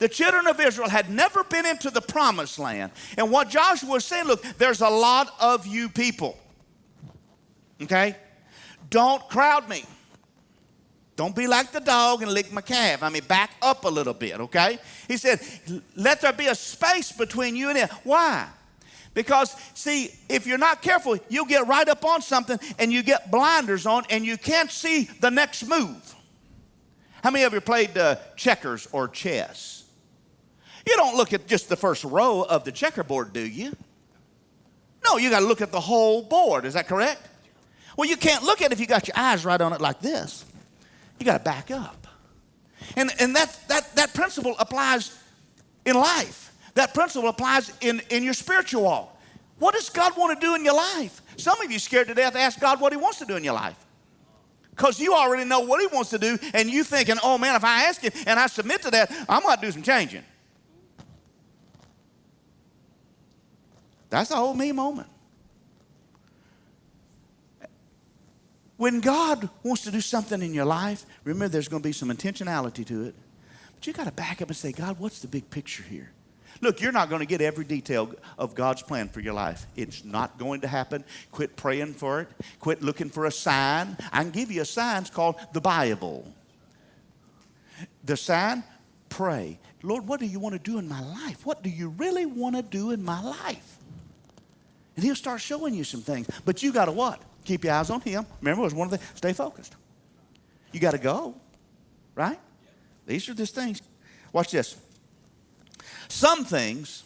[0.00, 2.90] The children of Israel had never been into the promised land.
[3.16, 6.36] And what Joshua was saying, look, there's a lot of you people.
[7.80, 8.16] Okay?
[8.90, 9.84] Don't crowd me.
[11.18, 13.02] Don't be like the dog and lick my calf.
[13.02, 14.78] I mean, back up a little bit, okay?
[15.08, 15.40] He said,
[15.96, 17.90] let there be a space between you and it.
[18.04, 18.46] Why?
[19.14, 23.32] Because, see, if you're not careful, you'll get right up on something and you get
[23.32, 26.14] blinders on and you can't see the next move.
[27.24, 29.86] How many of you played uh, checkers or chess?
[30.86, 33.76] You don't look at just the first row of the checkerboard, do you?
[35.04, 36.64] No, you got to look at the whole board.
[36.64, 37.26] Is that correct?
[37.96, 40.00] Well, you can't look at it if you got your eyes right on it like
[40.00, 40.44] this.
[41.18, 42.06] You got to back up.
[42.96, 45.16] And, and that, that, that principle applies
[45.84, 46.52] in life.
[46.74, 49.20] That principle applies in, in your spiritual walk.
[49.58, 51.22] What does God want to do in your life?
[51.36, 53.54] Some of you scared to death ask God what He wants to do in your
[53.54, 53.76] life.
[54.70, 57.64] Because you already know what He wants to do, and you thinking, oh man, if
[57.64, 60.22] I ask Him and I submit to that, I'm going to do some changing.
[64.10, 65.08] That's the old me moment.
[68.78, 72.10] When God wants to do something in your life, remember there's going to be some
[72.10, 73.14] intentionality to it.
[73.74, 76.12] But you got to back up and say, God, what's the big picture here?
[76.60, 79.66] Look, you're not going to get every detail of God's plan for your life.
[79.76, 81.04] It's not going to happen.
[81.32, 82.28] Quit praying for it.
[82.60, 83.96] Quit looking for a sign.
[84.12, 85.02] I can give you a sign.
[85.02, 86.32] It's called the Bible.
[88.04, 88.62] The sign,
[89.08, 89.58] pray.
[89.82, 91.44] Lord, what do you want to do in my life?
[91.44, 93.78] What do you really want to do in my life?
[94.94, 96.28] And He'll start showing you some things.
[96.44, 97.20] But you got to what?
[97.44, 98.26] Keep your eyes on Him.
[98.40, 99.74] Remember, it was one of the stay focused.
[100.72, 101.34] You got to go,
[102.14, 102.38] right?
[103.06, 103.80] These are these things.
[104.32, 104.76] Watch this.
[106.08, 107.04] Some things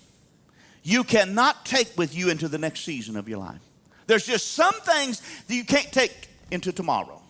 [0.83, 3.61] you cannot take with you into the next season of your life.
[4.09, 7.22] There's just some things that you can't take into tomorrow.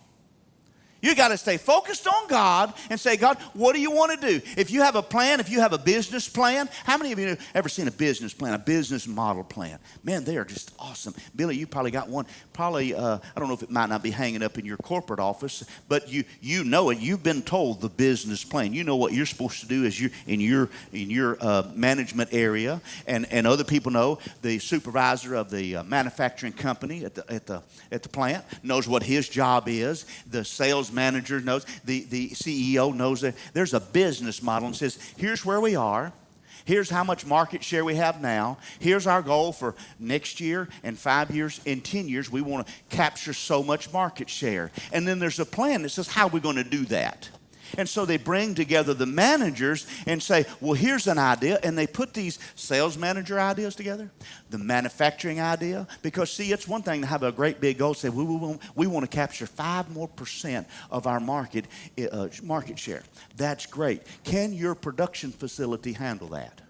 [1.03, 4.27] You got to stay focused on God and say, God, what do you want to
[4.27, 4.41] do?
[4.55, 7.27] If you have a plan, if you have a business plan, how many of you
[7.27, 9.79] have ever seen a business plan, a business model plan?
[10.01, 11.13] Man, they are just awesome.
[11.35, 12.25] Billy, you probably got one.
[12.53, 15.19] Probably, uh, I don't know if it might not be hanging up in your corporate
[15.19, 16.99] office, but you you know it.
[16.99, 18.71] You've been told the business plan.
[18.71, 22.29] You know what you're supposed to do as you in your in your uh, management
[22.31, 24.19] area, and and other people know.
[24.41, 27.61] The supervisor of the uh, manufacturing company at the at the
[27.91, 30.05] at the plant knows what his job is.
[30.29, 34.97] The sales manager knows, the, the CEO knows that there's a business model and says,
[35.17, 36.13] here's where we are.
[36.65, 38.57] Here's how much market share we have now.
[38.79, 42.31] Here's our goal for next year and five years and 10 years.
[42.31, 44.71] We want to capture so much market share.
[44.93, 47.29] And then there's a plan that says how are we're going to do that.
[47.77, 51.59] And so they bring together the managers and say, well, here's an idea.
[51.63, 54.11] And they put these sales manager ideas together,
[54.49, 55.87] the manufacturing idea.
[56.01, 58.87] Because, see, it's one thing to have a great big goal, say, we, we, we
[58.87, 61.65] want to capture five more percent of our market,
[62.11, 63.03] uh, market share.
[63.37, 64.01] That's great.
[64.23, 66.61] Can your production facility handle that?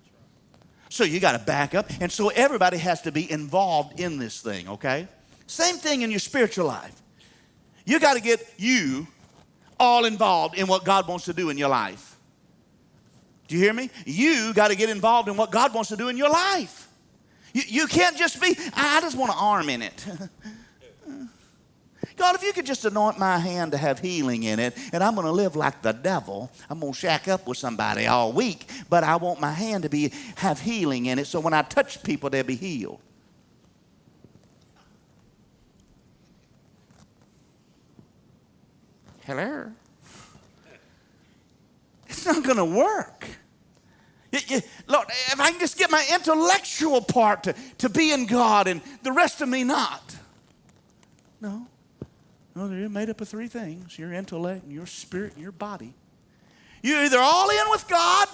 [0.89, 1.89] So you got to back up.
[1.99, 5.07] And so everybody has to be involved in this thing, okay?
[5.47, 7.01] Same thing in your spiritual life.
[7.85, 9.07] You got to get you
[9.83, 12.17] all involved in what God wants to do in your life.
[13.47, 13.89] Do you hear me?
[14.05, 16.87] You got to get involved in what God wants to do in your life.
[17.53, 20.05] You, you can't just be, I just want an arm in it.
[22.15, 25.15] God, if you could just anoint my hand to have healing in it, and I'm
[25.15, 28.69] going to live like the devil, I'm going to shack up with somebody all week,
[28.89, 32.03] but I want my hand to be have healing in it, so when I touch
[32.03, 32.99] people, they'll be healed.
[39.25, 39.71] Hello?
[42.07, 43.27] It's not going to work.
[44.87, 48.81] Lord, if I can just get my intellectual part to, to be in God and
[49.03, 50.15] the rest of me not.
[51.39, 51.67] No.
[52.55, 55.93] No, you're made up of three things your intellect, and your spirit, and your body.
[56.81, 58.27] You're either all in with God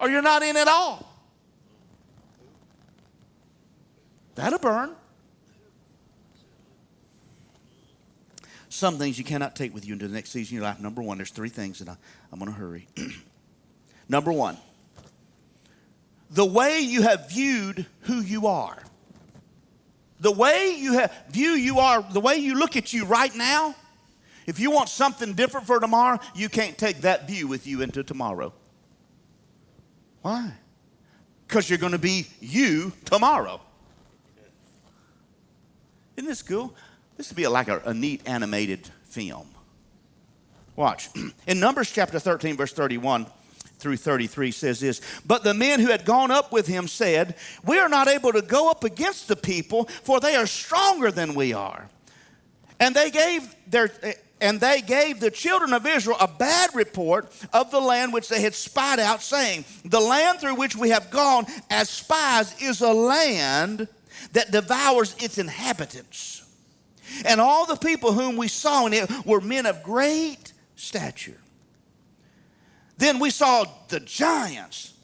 [0.00, 1.14] or you're not in at all.
[4.34, 4.94] That'll burn.
[8.78, 10.78] Some things you cannot take with you into the next season of your life.
[10.78, 11.96] Number one, there's three things that I,
[12.30, 12.86] I'm going to hurry.
[14.08, 14.56] Number one,
[16.30, 18.80] the way you have viewed who you are.
[20.20, 23.74] The way you have, view you are, the way you look at you right now,
[24.46, 28.04] if you want something different for tomorrow, you can't take that view with you into
[28.04, 28.52] tomorrow.
[30.22, 30.52] Why?
[31.48, 33.60] Because you're going to be you tomorrow.
[36.16, 36.76] Isn't this cool?
[37.18, 39.48] This would be like a, a neat animated film.
[40.76, 41.10] Watch.
[41.46, 43.26] In Numbers chapter 13, verse 31,
[43.78, 47.78] through 33 says this But the men who had gone up with him said, We
[47.80, 51.52] are not able to go up against the people, for they are stronger than we
[51.52, 51.88] are.
[52.80, 53.90] And they gave their
[54.40, 58.40] and they gave the children of Israel a bad report of the land which they
[58.40, 62.92] had spied out, saying, The land through which we have gone as spies is a
[62.92, 63.88] land
[64.34, 66.47] that devours its inhabitants.
[67.24, 71.38] And all the people whom we saw in it were men of great stature.
[72.98, 74.94] Then we saw the giants.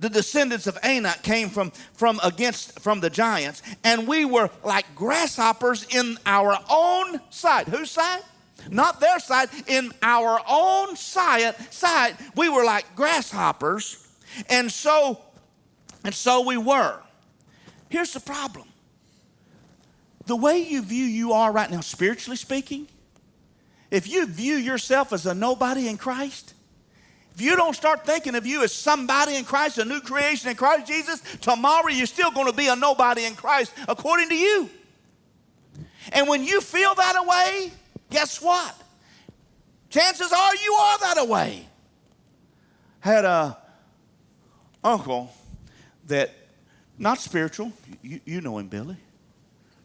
[0.00, 4.84] The descendants of Anak came from, from against from the giants, and we were like
[4.96, 7.68] grasshoppers in our own sight.
[7.68, 8.22] Whose sight?
[8.68, 9.48] Not their sight.
[9.68, 14.08] In our own sight, sight, we were like grasshoppers,
[14.48, 15.20] and so,
[16.04, 16.98] and so we were.
[17.88, 18.71] Here's the problem.
[20.32, 22.88] The way you view you are right now, spiritually speaking,
[23.90, 26.54] if you view yourself as a nobody in Christ,
[27.34, 30.56] if you don't start thinking of you as somebody in Christ, a new creation in
[30.56, 34.70] Christ Jesus, tomorrow you're still going to be a nobody in Christ according to you.
[36.12, 37.70] And when you feel that way,
[38.08, 38.74] guess what?
[39.90, 41.68] Chances are you are that way.
[43.00, 43.58] Had a
[44.82, 45.30] uncle
[46.06, 46.30] that
[46.96, 48.96] not spiritual, you, you know him, Billy.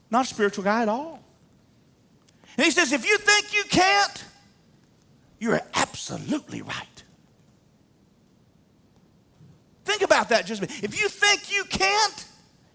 [0.10, 1.22] Not a spiritual guy at all.
[2.58, 4.26] And he says, if you think you can't,
[5.39, 7.04] you're absolutely right.
[9.86, 10.84] Think about that just a minute.
[10.84, 12.26] If you think you can't,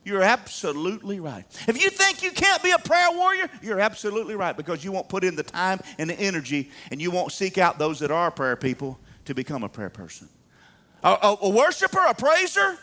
[0.04, 1.44] you're absolutely right.
[1.68, 5.08] If you think you can't be a prayer warrior, you're absolutely right because you won't
[5.08, 8.30] put in the time and the energy and you won't seek out those that are
[8.30, 10.28] prayer people to become a prayer person.
[11.04, 12.78] A, a, a worshiper, a praiser?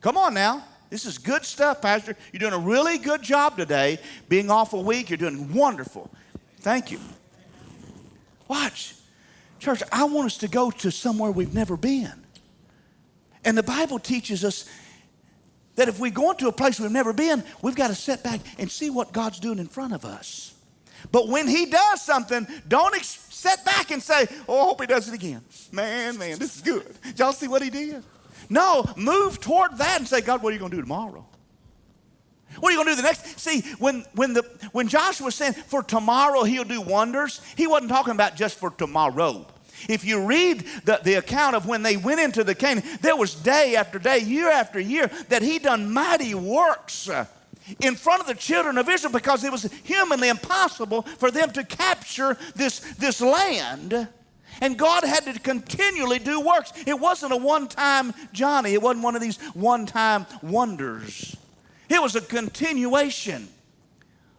[0.00, 0.64] Come on now.
[0.90, 2.16] This is good stuff, Pastor.
[2.32, 3.98] You're doing a really good job today.
[4.28, 6.10] Being off a week, you're doing wonderful.
[6.60, 7.00] Thank you.
[8.48, 8.94] Watch.
[9.58, 12.12] Church, I want us to go to somewhere we've never been.
[13.44, 14.68] And the Bible teaches us
[15.76, 18.40] that if we go into a place we've never been, we've got to sit back
[18.58, 20.54] and see what God's doing in front of us.
[21.12, 24.86] But when He does something, don't ex- sit back and say, Oh, I hope He
[24.86, 25.42] does it again.
[25.72, 26.86] Man, man, this is good.
[27.02, 28.02] Did y'all see what He did?
[28.48, 31.26] No, move toward that and say, God, what are you going to do tomorrow?
[32.60, 33.38] What are you going to do the next?
[33.38, 38.12] See, when, when, the, when Joshua said, for tomorrow he'll do wonders, he wasn't talking
[38.12, 39.46] about just for tomorrow.
[39.88, 43.34] If you read the, the account of when they went into the Canaan, there was
[43.34, 47.26] day after day, year after year, that he done mighty works uh,
[47.80, 51.64] in front of the children of Israel because it was humanly impossible for them to
[51.64, 54.08] capture this, this land.
[54.60, 56.72] And God had to continually do works.
[56.86, 61.36] It wasn't a one time Johnny, it wasn't one of these one time wonders.
[61.88, 63.48] It was a continuation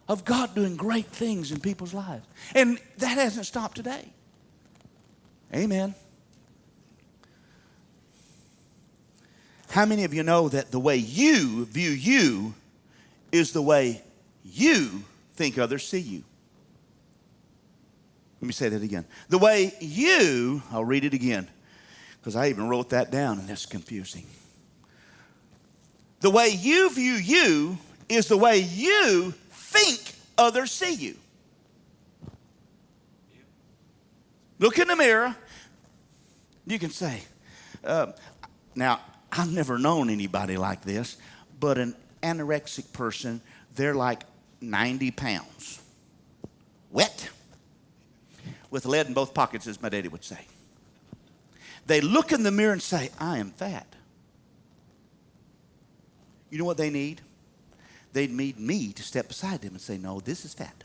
[0.08, 2.26] of God doing great things in people's lives.
[2.54, 4.08] And that hasn't stopped today.
[5.54, 5.94] Amen.
[9.70, 12.54] How many of you know that the way you view you
[13.32, 14.02] is the way
[14.44, 15.04] you
[15.34, 16.24] think others see you?
[18.40, 19.04] Let me say that again.
[19.28, 21.48] The way you, I'll read it again
[22.20, 24.26] because I even wrote that down and that's confusing.
[26.20, 30.00] The way you view you is the way you think
[30.36, 31.16] others see you.
[34.58, 35.36] Look in the mirror.
[36.66, 37.22] You can say,
[37.84, 38.12] uh,
[38.74, 39.00] now,
[39.32, 41.16] I've never known anybody like this,
[41.60, 43.40] but an anorexic person,
[43.74, 44.22] they're like
[44.60, 45.80] 90 pounds.
[46.90, 47.30] Wet.
[48.70, 50.46] With lead in both pockets, as my daddy would say.
[51.86, 53.86] They look in the mirror and say, I am fat.
[56.50, 57.22] You know what they need?
[58.12, 60.84] They need me to step beside them and say, No, this is fat.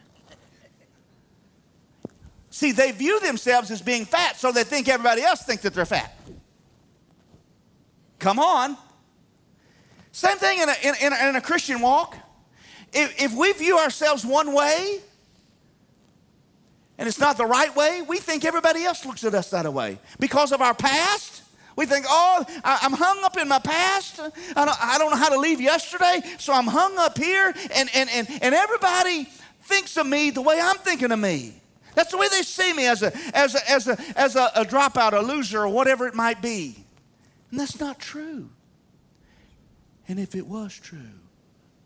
[2.49, 5.85] See, they view themselves as being fat, so they think everybody else thinks that they're
[5.85, 6.15] fat.
[8.19, 8.77] Come on.
[10.11, 12.15] Same thing in a, in, in a, in a Christian walk.
[12.93, 14.99] If, if we view ourselves one way
[16.97, 19.99] and it's not the right way, we think everybody else looks at us that way.
[20.19, 21.43] Because of our past,
[21.75, 24.19] we think, oh, I'm hung up in my past.
[24.55, 28.27] I don't, know how to leave yesterday, so I'm hung up here, and, and, and,
[28.41, 29.27] and everybody
[29.63, 31.61] thinks of me the way I'm thinking of me.
[31.95, 34.65] That's the way they see me as a, as a, as a, as a, a
[34.65, 36.75] dropout, a loser, or whatever it might be.
[37.51, 38.49] And that's not true.
[40.07, 41.19] And if it was true,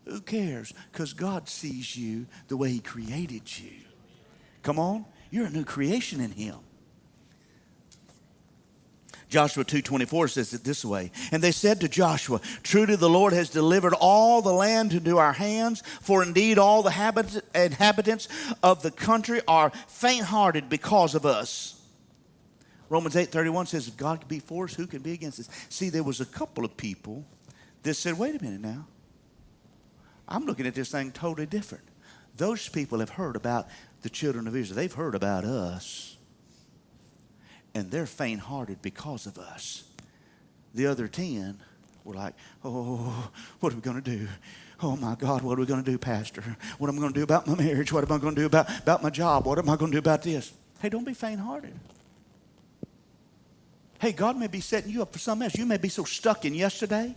[0.06, 0.74] who cares?
[0.92, 3.87] Because God sees you the way He created you.
[4.68, 6.58] Come on, you're a new creation in Him.
[9.30, 11.14] Joshua 2:24 says it this way.
[11.32, 15.32] And they said to Joshua, "Truly the Lord has delivered all the land into our
[15.32, 16.90] hands, for indeed all the
[17.56, 18.28] inhabitants
[18.62, 21.80] of the country are faint-hearted because of us."
[22.90, 25.48] Romans 8:31 says, if God can be for us, who can be against us?
[25.70, 27.26] See, there was a couple of people
[27.84, 28.86] that said, wait a minute now.
[30.28, 31.86] I'm looking at this thing totally different.
[32.38, 33.68] Those people have heard about
[34.04, 34.76] the children of Israel.
[34.76, 36.16] They've heard about us.
[37.74, 39.84] And they're faint hearted because of us.
[40.74, 41.60] The other 10
[42.04, 44.28] were like, oh, what are we going to do?
[44.82, 46.44] Oh my God, what are we going to do, Pastor?
[46.78, 47.92] What am I going to do about my marriage?
[47.92, 49.46] What am I going to do about, about my job?
[49.46, 50.54] What am I going to do about this?
[50.80, 51.74] Hey, don't be faint hearted.
[54.00, 55.56] Hey, God may be setting you up for something else.
[55.56, 57.16] You may be so stuck in yesterday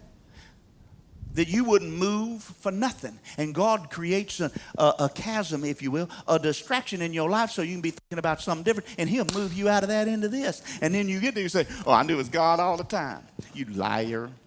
[1.40, 3.18] that you wouldn't move for nothing.
[3.38, 7.50] And God creates a, a, a, chasm, if you will, a distraction in your life
[7.50, 10.06] so you can be thinking about something different, and He'll move you out of that
[10.06, 10.62] into this.
[10.82, 12.84] And then you get there, you say, Oh, I knew it was God all the
[12.84, 13.22] time.
[13.54, 14.28] You liar.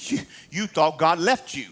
[0.00, 0.20] You,
[0.52, 1.66] you thought God left you.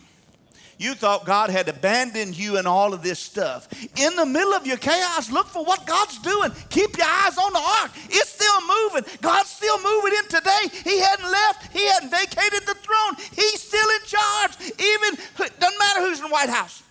[0.79, 3.67] You thought God had abandoned you and all of this stuff.
[3.99, 6.51] In the middle of your chaos, look for what God's doing.
[6.69, 7.93] Keep your eyes on the ark.
[8.11, 9.05] It's still moving.
[9.23, 10.81] God's still moving in today.
[10.85, 13.15] He hadn't left, He hadn't vacated the throne.
[13.35, 14.53] He's still in charge.
[14.79, 15.19] Even,
[15.59, 16.83] doesn't matter who's in the White House.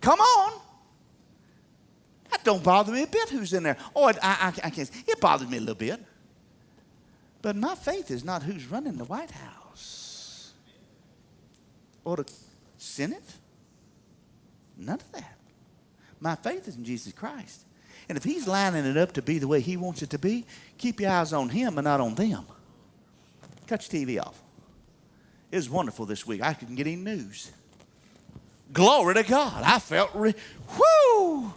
[0.00, 0.60] Come on.
[2.30, 3.76] That don't bother me a bit who's in there.
[3.94, 4.90] Oh, I, I, I can't.
[5.06, 6.00] It bothers me a little bit.
[7.42, 9.65] But my faith is not who's running the White House
[12.06, 12.32] or the
[12.78, 13.24] Senate.
[14.78, 15.36] None of that.
[16.20, 17.64] My faith is in Jesus Christ.
[18.08, 20.46] And if He's lining it up to be the way He wants it to be,
[20.78, 22.46] keep your eyes on Him and not on them.
[23.66, 24.40] Cut your TV off.
[25.50, 26.42] It was wonderful this week.
[26.42, 27.50] I couldn't get any news.
[28.72, 29.62] Glory to God.
[29.64, 30.34] I felt, re-
[30.78, 31.52] whoo!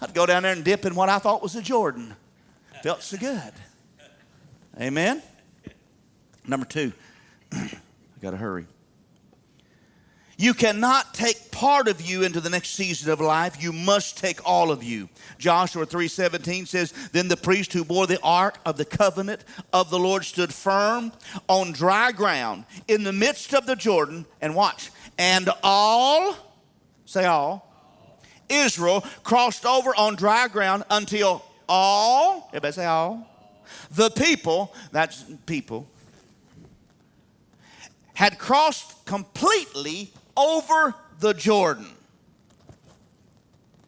[0.00, 2.14] I'd go down there and dip in what I thought was a Jordan.
[2.82, 3.52] Felt so good.
[4.80, 5.22] Amen.
[6.46, 6.92] Number two,
[7.52, 7.70] I
[8.20, 8.66] got to hurry.
[10.38, 13.62] You cannot take part of you into the next season of life.
[13.62, 15.08] You must take all of you.
[15.38, 19.98] Joshua 3:17 says, "Then the priest who bore the ark of the covenant of the
[19.98, 21.12] Lord stood firm
[21.48, 24.90] on dry ground in the midst of the Jordan and watch.
[25.16, 26.36] And all
[27.06, 27.66] say all
[28.48, 33.26] Israel crossed over on dry ground until all, everybody say all,
[33.90, 35.88] the people, that's people,
[38.14, 41.88] had crossed completely over the Jordan.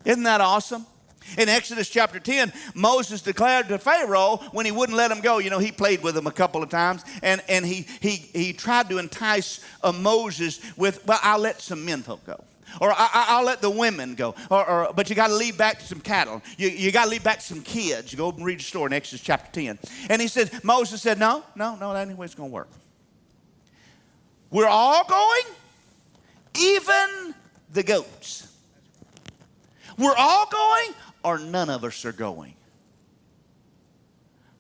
[0.05, 0.87] Isn't that awesome?
[1.37, 5.51] In Exodus chapter 10, Moses declared to Pharaoh when he wouldn't let him go, you
[5.51, 8.89] know, he played with him a couple of times, and, and he, he, he tried
[8.89, 12.43] to entice uh, Moses with, well, I'll let some men go.
[12.81, 14.35] Or I, will let the women go.
[14.51, 16.43] Or, or but you got to leave back some cattle.
[16.59, 18.15] You, you got to leave back some kids.
[18.15, 19.79] Go and read the story in Exodus chapter 10.
[20.11, 22.55] And he said, Moses said, no, no, no, that ain't the way it's going to
[22.55, 22.69] work.
[24.51, 25.55] We're all going
[26.59, 27.35] even
[27.73, 28.53] the goats.
[29.97, 30.95] We're all going,
[31.25, 32.55] or none of us are going.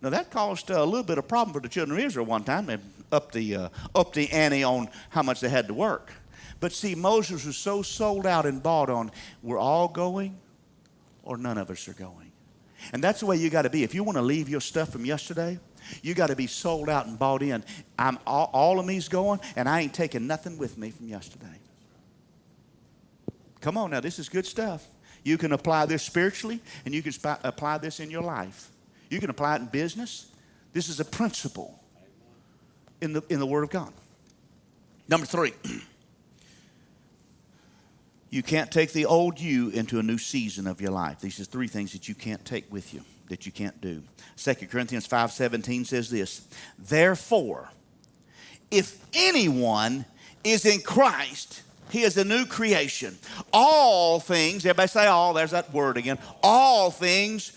[0.00, 2.44] Now that caused uh, a little bit of problem for the children of Israel one
[2.44, 2.66] time.
[2.66, 2.78] They
[3.10, 6.12] upped the, uh, upped the ante on how much they had to work.
[6.60, 9.10] But see, Moses was so sold out and bought on,
[9.42, 10.38] we're all going,
[11.22, 12.32] or none of us are going.
[12.92, 13.82] And that's the way you got to be.
[13.82, 15.58] If you want to leave your stuff from yesterday,
[16.02, 17.64] you got to be sold out and bought in.
[17.98, 21.46] I'm all, all of me's going, and I ain't taking nothing with me from yesterday.
[23.60, 24.86] Come on now, this is good stuff.
[25.24, 28.70] You can apply this spiritually, and you can sp- apply this in your life.
[29.10, 30.30] You can apply it in business.
[30.72, 31.78] This is a principle
[33.00, 33.92] in the, in the Word of God.
[35.08, 35.52] Number three,
[38.30, 41.20] you can't take the old you into a new season of your life.
[41.20, 44.02] These are three things that you can't take with you, that you can't do.
[44.36, 46.46] 2 Corinthians 5.17 says this,
[46.78, 47.70] Therefore,
[48.70, 50.04] if anyone
[50.44, 53.18] is in Christ, he is a new creation.
[53.52, 56.18] All things, everybody say all, there's that word again.
[56.42, 57.52] All things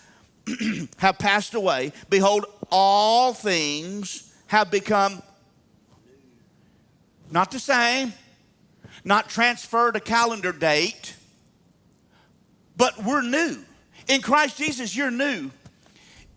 [0.98, 1.94] have passed away.
[2.10, 5.22] Behold, all things have become
[7.30, 8.14] not the same,
[9.04, 11.16] not transferred a calendar date,
[12.78, 13.58] but we're new.
[14.08, 15.52] In Christ Jesus, you're new.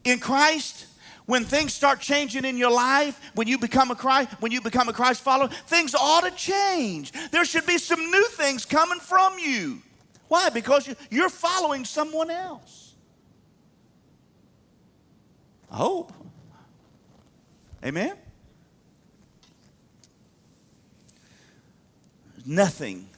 [0.04, 0.86] In Christ,
[1.26, 4.88] when things start changing in your life, when you become a Christ, when you become
[4.88, 7.12] a Christ follower, things ought to change.
[7.30, 9.80] There should be some new things coming from you.
[10.28, 10.50] Why?
[10.50, 12.94] Because you're following someone else.
[15.70, 16.12] I hope.
[17.84, 18.16] Amen.
[22.46, 23.08] Nothing.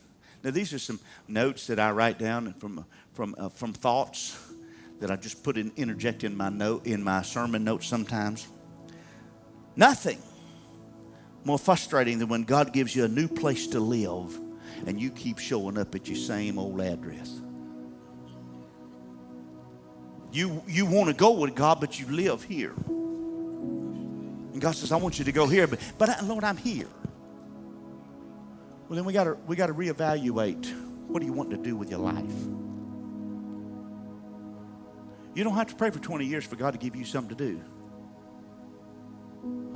[0.45, 4.37] Now these are some notes that I write down from from uh, from thoughts
[5.01, 8.49] that I just put in, interject in my note in my sermon notes sometimes.
[9.77, 10.19] Nothing
[11.45, 14.39] more frustrating than when God gives you a new place to live
[14.87, 17.41] and you keep showing up at your same old address.
[20.33, 22.75] You, you want to go with God, but you live here.
[22.77, 26.89] And God says, I want you to go here, but, but uh, Lord, I'm here.
[28.89, 30.73] Well, then we got to we got to reevaluate.
[31.09, 32.33] What do you want to do with your life?
[35.37, 37.45] You don't have to pray for 20 years for God to give you something to
[37.45, 37.61] do.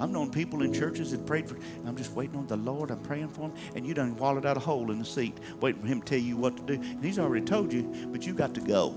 [0.00, 3.00] I've known people in churches that prayed for, I'm just waiting on the Lord, I'm
[3.00, 5.86] praying for him, and you done wallowed out a hole in the seat, waiting for
[5.86, 6.74] him to tell you what to do.
[6.82, 8.94] And he's already told you, but you got to go.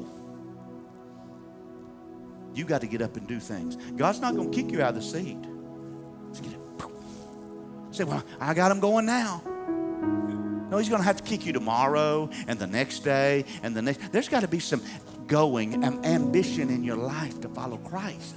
[2.54, 3.76] You got to get up and do things.
[3.98, 5.44] God's not going to kick you out of the seat.
[6.30, 6.60] Just get it.
[7.92, 9.42] Say, well, I got him going now.
[10.72, 13.82] No, he's going to have to kick you tomorrow and the next day and the
[13.82, 14.12] next.
[14.12, 14.82] There's got to be some
[15.28, 18.36] going and ambition in your life to follow Christ.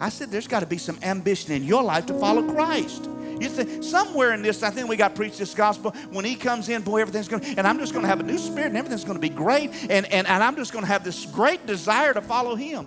[0.00, 3.08] I said, there's got to be some ambition in your life to follow Christ.
[3.40, 5.92] You think somewhere in this, I think we got to preach this gospel.
[6.10, 8.24] When he comes in, boy, everything's going to, and I'm just going to have a
[8.24, 9.70] new spirit and everything's going to be great.
[9.90, 12.86] And, and, and I'm just going to have this great desire to follow him.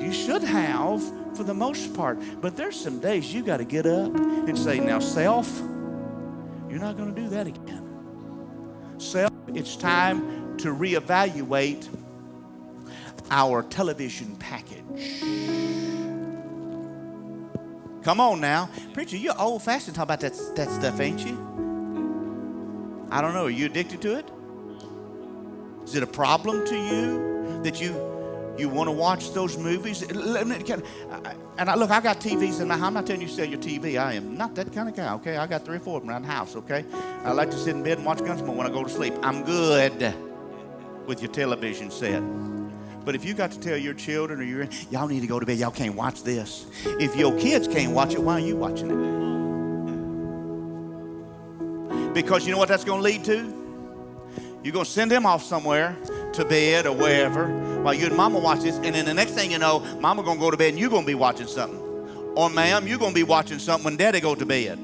[0.00, 1.02] You should have
[1.36, 2.18] for the most part.
[2.40, 5.50] But there's some days you got to get up and say, now, self,
[6.68, 8.96] you're not going to do that again.
[8.98, 11.88] Self, it's time to reevaluate
[13.30, 15.22] our television package.
[18.02, 18.68] Come on now.
[18.92, 21.38] Preacher, you're old fashioned talk about that, that stuff, ain't you?
[23.10, 23.44] I don't know.
[23.44, 24.28] Are you addicted to it?
[25.84, 28.10] Is it a problem to you that you
[28.58, 30.02] you want to watch those movies?
[30.02, 32.86] And I, look, I got TVs in my house.
[32.86, 33.98] I'm not telling you to sell your TV.
[33.98, 35.36] I am not that kind of guy, okay?
[35.36, 36.84] I got three or four of them around the house, okay?
[37.24, 39.14] I like to sit in bed and watch Gunsmoke when I go to sleep.
[39.22, 40.14] I'm good
[41.06, 42.22] with your television set.
[43.04, 45.46] But if you got to tell your children or your y'all need to go to
[45.46, 46.66] bed, y'all can't watch this.
[46.84, 49.22] If your kids can't watch it, why are you watching it?
[52.14, 53.60] Because you know what that's going to lead to?
[54.62, 55.96] You're going to send them off somewhere
[56.34, 57.48] to bed or wherever
[57.82, 60.36] while you and mama watch this, and then the next thing you know, mama going
[60.38, 61.80] to go to bed and you're going to be watching something.
[62.36, 64.78] Or ma'am, you're going to be watching something when daddy go to bed.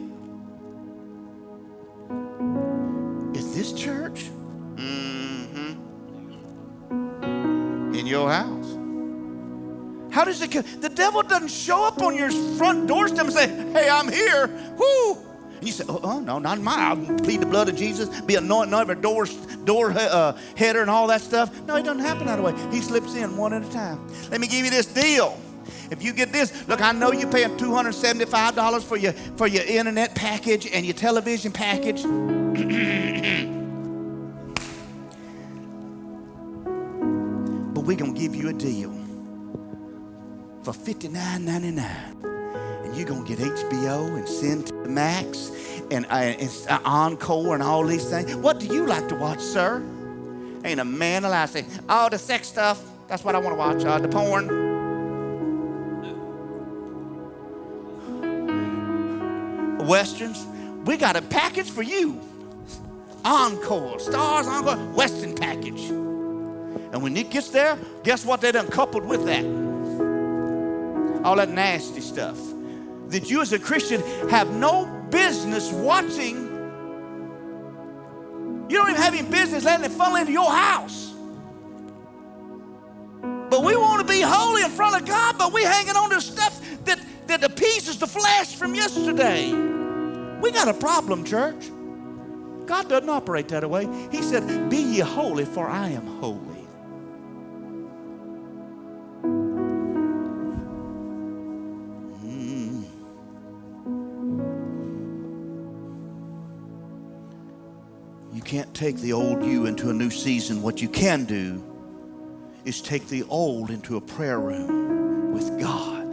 [3.36, 4.24] Is this church?
[8.08, 8.76] Your house.
[10.10, 10.50] How does it?
[10.80, 15.14] The devil doesn't show up on your front doorstep and say, "Hey, I'm here." Whoo!
[15.58, 16.78] And you say, "Oh, oh no, not mine.
[16.78, 19.26] I'll plead the blood of Jesus, be anointed over door,
[19.64, 22.54] door uh, header, and all that stuff." No, it doesn't happen that way.
[22.70, 24.00] He slips in one at a time.
[24.30, 25.38] Let me give you this deal.
[25.90, 30.14] If you get this, look, I know you're paying $275 for your for your internet
[30.14, 32.04] package and your television package.
[37.98, 38.90] going to give you a deal
[40.62, 42.84] for $59.99.
[42.84, 45.50] And you're going to get HBO and Cinemax Max
[45.90, 48.34] and, uh, and uh, Encore and all these things.
[48.36, 49.82] What do you like to watch, sir?
[50.64, 52.82] Ain't a man alive say, oh, the sex stuff.
[53.08, 53.84] That's what I want to watch.
[53.84, 54.66] Uh, the porn.
[59.86, 60.46] Westerns.
[60.84, 62.20] We got a package for you.
[63.24, 65.90] Encore, Starz Encore, Western package.
[66.92, 69.44] And when it gets there, guess what they done coupled with that?
[71.24, 72.38] All that nasty stuff
[73.08, 76.46] that you as a Christian have no business watching.
[78.68, 81.14] You don't even have any business letting it funnel into your house.
[83.50, 86.20] But we want to be holy in front of God, but we hanging on to
[86.20, 89.52] stuff that, that appeases the flesh from yesterday.
[90.42, 91.70] We got a problem, church.
[92.66, 93.88] God doesn't operate that way.
[94.12, 96.47] He said, Be ye holy, for I am holy.
[108.48, 110.62] Can't take the old you into a new season.
[110.62, 111.62] What you can do
[112.64, 116.06] is take the old into a prayer room with God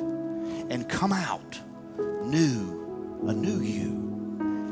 [0.69, 1.57] and come out
[2.25, 3.91] new, a new you.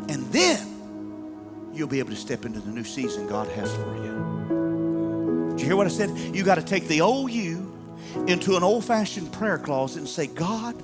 [0.09, 5.51] And then you'll be able to step into the new season God has for you.
[5.51, 6.09] Did you hear what I said?
[6.35, 7.73] You got to take the old you
[8.27, 10.75] into an old fashioned prayer closet and say, God,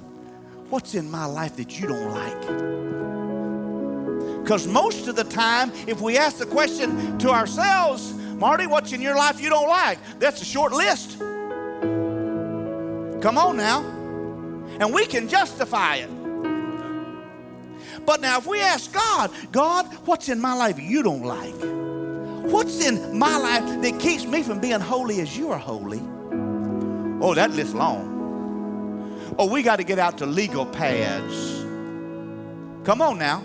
[0.70, 3.19] what's in my life that you don't like?
[4.50, 9.00] Because most of the time, if we ask the question to ourselves, Marty, what's in
[9.00, 10.00] your life you don't like?
[10.18, 11.20] That's a short list.
[13.22, 13.82] Come on now.
[14.80, 16.10] And we can justify it.
[18.08, 22.52] But now, if we ask God, God, what's in my life you don't like?
[22.52, 26.02] What's in my life that keeps me from being holy as you are holy?
[27.22, 29.36] Oh, that list long.
[29.38, 31.60] Oh, we got to get out to legal pads.
[32.84, 33.44] Come on now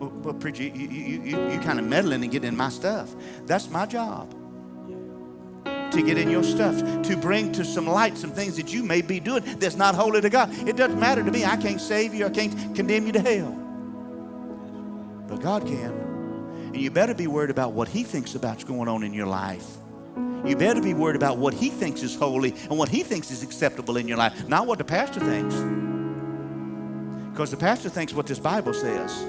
[0.00, 3.14] well, well preacher, you, you, you, you kind of meddling and getting in my stuff.
[3.46, 4.34] That's my job.
[5.64, 9.02] to get in your stuff, to bring to some light some things that you may
[9.02, 10.50] be doing that's not holy to God.
[10.66, 11.44] It doesn't matter to me.
[11.44, 13.52] I can't save you, I can't condemn you to hell.
[15.28, 15.92] But God can.
[16.72, 19.66] And you better be worried about what He thinks about's going on in your life.
[20.44, 23.42] You better be worried about what He thinks is holy and what He thinks is
[23.42, 25.54] acceptable in your life, not what the pastor thinks.
[27.30, 29.24] Because the pastor thinks what this Bible says.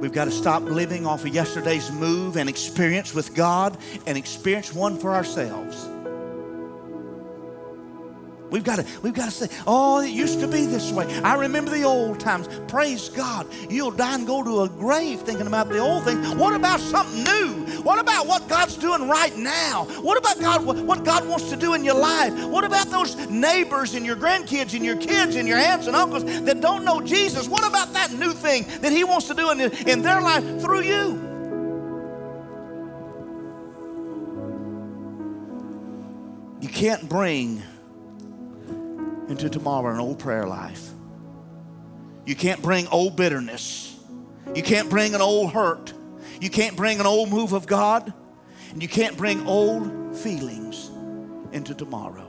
[0.00, 3.76] We've got to stop living off of yesterday's move and experience with God
[4.06, 5.88] and experience one for ourselves.
[8.50, 11.06] We've got to, we've got to say, oh, it used to be this way.
[11.20, 12.48] I remember the old times.
[12.68, 13.46] Praise God.
[13.68, 16.18] You'll die and go to a grave thinking about the old thing.
[16.38, 17.82] What about something new?
[17.82, 19.84] What about what God's doing right now?
[20.00, 22.32] What about God, what God wants to do in your life?
[22.46, 26.24] What about those neighbors and your grandkids and your kids and your aunts and uncles
[26.24, 27.48] that don't know Jesus?
[27.48, 30.82] What about that new thing that He wants to do in, in their life through
[30.82, 31.26] you?
[36.60, 37.62] You can't bring
[39.28, 40.90] into tomorrow an old prayer life.
[42.24, 43.98] You can't bring old bitterness.
[44.54, 45.92] You can't bring an old hurt.
[46.40, 48.12] You can't bring an old move of God.
[48.72, 50.90] And you can't bring old feelings
[51.52, 52.28] into tomorrow.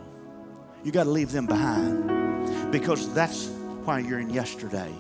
[0.84, 3.48] You got to leave them behind because that's
[3.84, 4.94] why you're in yesterday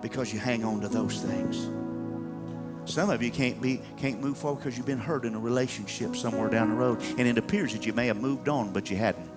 [0.00, 1.68] because you hang on to those things.
[2.84, 6.16] Some of you can't be can't move forward because you've been hurt in a relationship
[6.16, 8.96] somewhere down the road, and it appears that you may have moved on, but you
[8.96, 9.30] hadn't.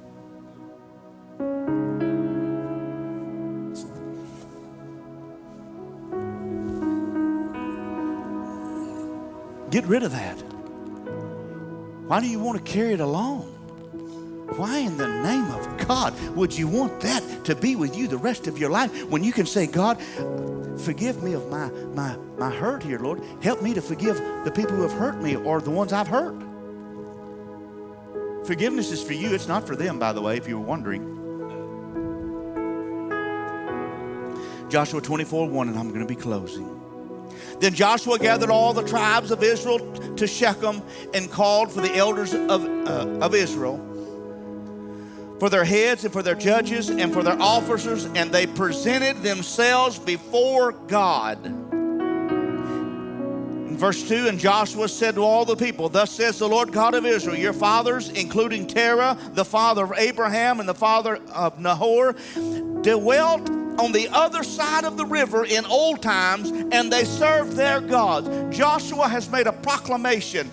[9.75, 10.35] Get rid of that.
[12.07, 13.41] Why do you want to carry it along?
[14.55, 18.17] Why in the name of God would you want that to be with you the
[18.17, 20.01] rest of your life when you can say, God,
[20.79, 23.21] forgive me of my, my, my hurt here, Lord.
[23.41, 24.15] Help me to forgive
[24.45, 26.41] the people who have hurt me or the ones I've hurt.
[28.47, 31.03] Forgiveness is for you, it's not for them, by the way, if you were wondering.
[34.69, 36.74] Joshua 24 1, and I'm going to be closing.
[37.59, 39.79] Then Joshua gathered all the tribes of Israel
[40.15, 40.81] to Shechem
[41.13, 43.77] and called for the elders of, uh, of Israel,
[45.39, 49.99] for their heads and for their judges and for their officers, and they presented themselves
[49.99, 51.65] before God.
[53.75, 57.05] Verse 2 And Joshua said to all the people, Thus says the Lord God of
[57.05, 62.15] Israel, Your fathers, including Terah, the father of Abraham and the father of Nahor,
[62.81, 67.81] dwelt on the other side of the river in old times and they served their
[67.81, 68.55] gods.
[68.55, 70.49] Joshua has made a proclamation.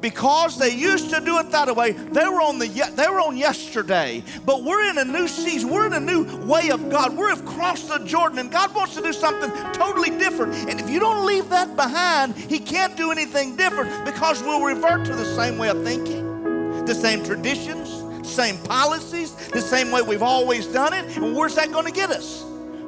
[0.00, 3.36] Because they used to do it that way they were on the they were on
[3.36, 4.24] yesterday.
[4.46, 5.68] But we're in a new season.
[5.68, 7.14] We're in a new way of god.
[7.14, 10.54] We've crossed the jordan and god wants to do something totally different.
[10.70, 15.04] And if you don't leave that behind he can't do anything different because we'll revert
[15.04, 17.99] to the same way of thinking the same traditions
[18.30, 21.16] same policies, the same way we've always done it.
[21.16, 22.42] And where's that going to get us?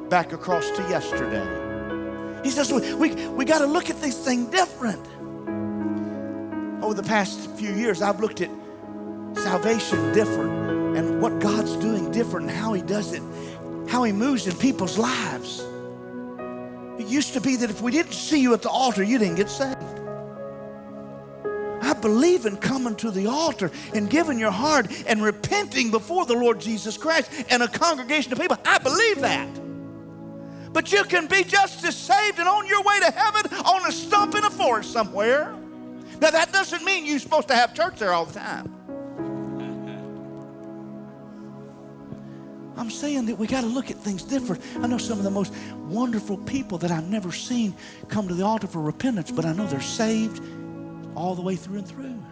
[0.09, 2.41] Back across to yesterday.
[2.43, 5.05] He says we, we, we got to look at this thing different.
[6.83, 8.49] Over the past few years, I've looked at
[9.35, 13.23] salvation different and what God's doing different and how He does it,
[13.87, 15.65] how He moves in people's lives.
[16.99, 19.35] It used to be that if we didn't see you at the altar, you didn't
[19.35, 20.02] get saved
[21.91, 26.61] believe in coming to the altar and giving your heart and repenting before the Lord
[26.61, 28.55] Jesus Christ and a congregation of people.
[28.63, 29.49] I believe that.
[30.71, 33.91] But you can be just as saved and on your way to heaven on a
[33.91, 35.53] stump in a forest somewhere.
[36.21, 38.73] Now, that doesn't mean you're supposed to have church there all the time.
[42.75, 44.63] I'm saying that we got to look at things different.
[44.79, 45.53] I know some of the most
[45.87, 47.75] wonderful people that I've never seen
[48.07, 50.41] come to the altar for repentance, but I know they're saved
[51.15, 52.23] all the way through and through.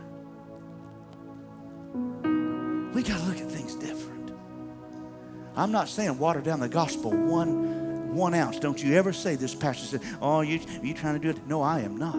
[2.93, 4.31] We got to look at things different.
[5.55, 7.81] I'm not saying water down the gospel one
[8.13, 8.59] one ounce.
[8.59, 11.47] Don't you ever say this pastor said, Oh, you you trying to do it?
[11.47, 12.15] No, I am not.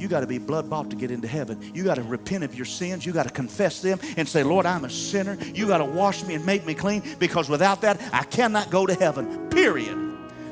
[0.00, 1.60] You got to be blood bought to get into heaven.
[1.74, 3.04] You got to repent of your sins.
[3.04, 5.36] You got to confess them and say, Lord, I'm a sinner.
[5.54, 8.86] You got to wash me and make me clean because without that, I cannot go
[8.86, 9.50] to heaven.
[9.50, 9.98] Period.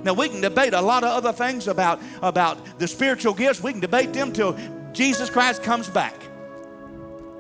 [0.05, 3.62] Now we can debate a lot of other things about, about the spiritual gifts.
[3.62, 4.53] We can debate them till
[4.93, 6.14] Jesus Christ comes back.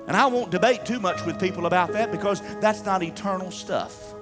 [0.06, 4.14] And I won't debate too much with people about that because that's not eternal stuff.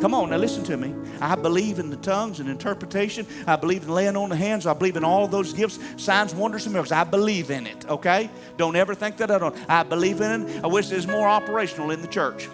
[0.00, 0.94] Come on, now listen to me.
[1.20, 3.26] I believe in the tongues and interpretation.
[3.46, 4.64] I believe in laying on the hands.
[4.66, 6.92] I believe in all those gifts, signs, wonders, and miracles.
[6.92, 8.30] I believe in it, okay?
[8.56, 9.54] Don't ever think that I don't.
[9.68, 10.64] I believe in it.
[10.64, 12.48] I wish it was more operational in the church.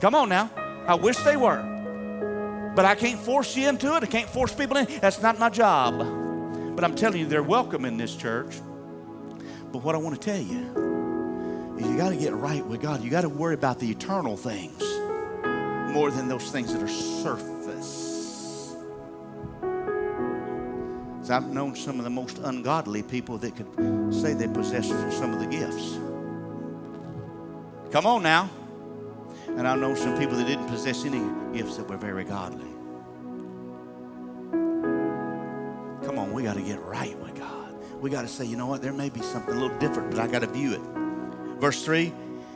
[0.00, 0.50] Come on now.
[0.88, 1.62] I wish they were.
[2.74, 4.02] But I can't force you into it.
[4.02, 4.86] I can't force people in.
[5.00, 5.98] That's not my job.
[6.74, 8.60] But I'm telling you, they're welcome in this church.
[9.74, 13.02] But what I want to tell you is you got to get right with God.
[13.02, 14.80] You got to worry about the eternal things
[15.92, 18.72] more than those things that are surface.
[21.22, 25.32] So I've known some of the most ungodly people that could say they possess some
[25.32, 25.94] of the gifts.
[27.90, 28.48] Come on now.
[29.48, 32.70] And I know some people that didn't possess any gifts that were very godly.
[36.06, 37.16] Come on, we got to get right.
[38.04, 40.20] We got to say, you know what, there may be something a little different, but
[40.20, 40.80] I got to view it.
[41.58, 42.12] Verse 3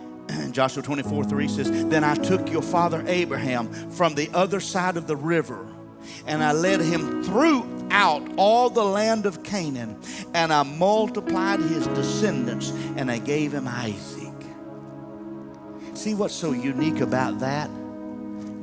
[0.50, 5.06] Joshua 24 3 says, Then I took your father Abraham from the other side of
[5.06, 5.66] the river,
[6.26, 9.98] and I led him throughout all the land of Canaan,
[10.34, 14.34] and I multiplied his descendants, and I gave him Isaac.
[15.94, 17.70] See what's so unique about that?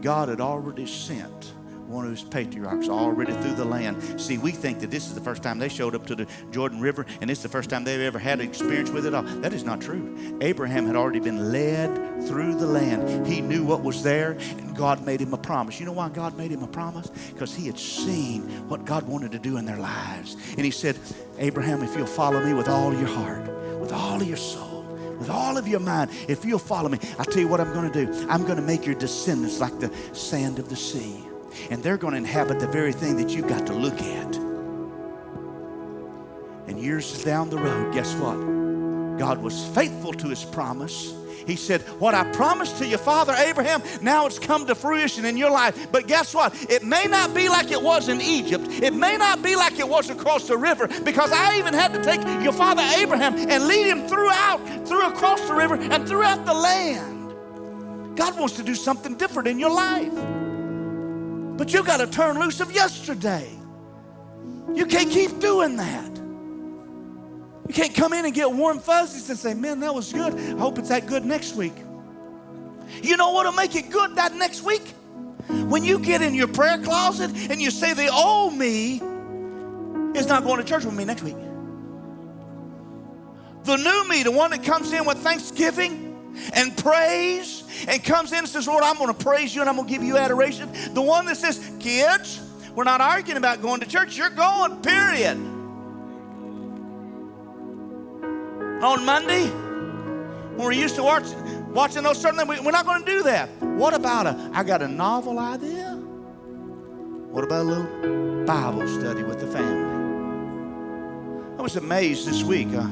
[0.03, 1.54] God had already sent
[1.87, 4.19] one of his patriarchs already through the land.
[4.19, 6.81] See, we think that this is the first time they showed up to the Jordan
[6.81, 9.23] River and it's the first time they've ever had an experience with it all.
[9.23, 10.37] That is not true.
[10.41, 13.27] Abraham had already been led through the land.
[13.27, 15.79] He knew what was there and God made him a promise.
[15.79, 17.07] You know why God made him a promise?
[17.33, 20.35] Because he had seen what God wanted to do in their lives.
[20.51, 20.97] And he said,
[21.37, 23.47] Abraham, if you'll follow me with all your heart,
[23.79, 24.83] with all of your soul,
[25.19, 27.91] with all of your mind, if you'll follow me, I'll tell you what I'm going
[27.91, 28.27] to do.
[28.29, 31.24] I'm going to make your descendants like the sand of the sea
[31.69, 34.35] and they're going to inhabit the very thing that you've got to look at.
[36.67, 38.37] And years down the road, guess what?
[39.17, 41.13] God was faithful to his promise.
[41.45, 45.37] He said, What I promised to your father Abraham, now it's come to fruition in
[45.37, 45.91] your life.
[45.91, 46.53] But guess what?
[46.69, 48.65] It may not be like it was in Egypt.
[48.67, 52.03] It may not be like it was across the river because I even had to
[52.03, 56.53] take your father Abraham and lead him throughout, through across the river and throughout the
[56.53, 57.15] land.
[58.15, 60.13] God wants to do something different in your life.
[61.57, 63.49] But you got to turn loose of yesterday.
[64.73, 66.11] You can't keep doing that.
[67.67, 70.33] You can't come in and get warm fuzzies and say, man, that was good.
[70.33, 71.73] I hope it's that good next week.
[73.01, 74.87] You know what'll make it good that next week?
[75.47, 79.01] When you get in your prayer closet and you say, the old me
[80.15, 81.37] is not going to church with me next week.
[83.63, 86.04] The new me, the one that comes in with thanksgiving
[86.53, 89.75] and praise and comes in and says, Lord, I'm going to praise you and I'm
[89.75, 90.69] going to give you adoration.
[90.93, 92.41] The one that says, kids,
[92.75, 94.17] we're not arguing about going to church.
[94.17, 95.37] You're going, period.
[98.83, 101.25] On Monday, when we're used to watch,
[101.69, 103.49] watching those certain things, we're not going to do that.
[103.61, 105.91] What about a, I got a novel idea?
[107.31, 109.95] What about a little Bible study with the family?
[111.57, 112.67] I was amazed this week.
[112.73, 112.87] Uh,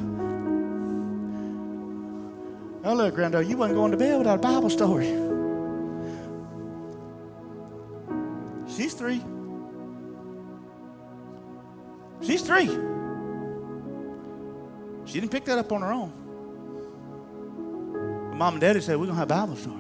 [2.86, 5.08] Oh, look, granddaughter, you wasn't going to bed without a Bible story.
[8.76, 9.24] She's three.
[12.22, 12.68] She's three.
[15.06, 16.12] She didn't pick that up on her own.
[18.38, 19.78] Mom and Daddy said, We're going to have Bible story.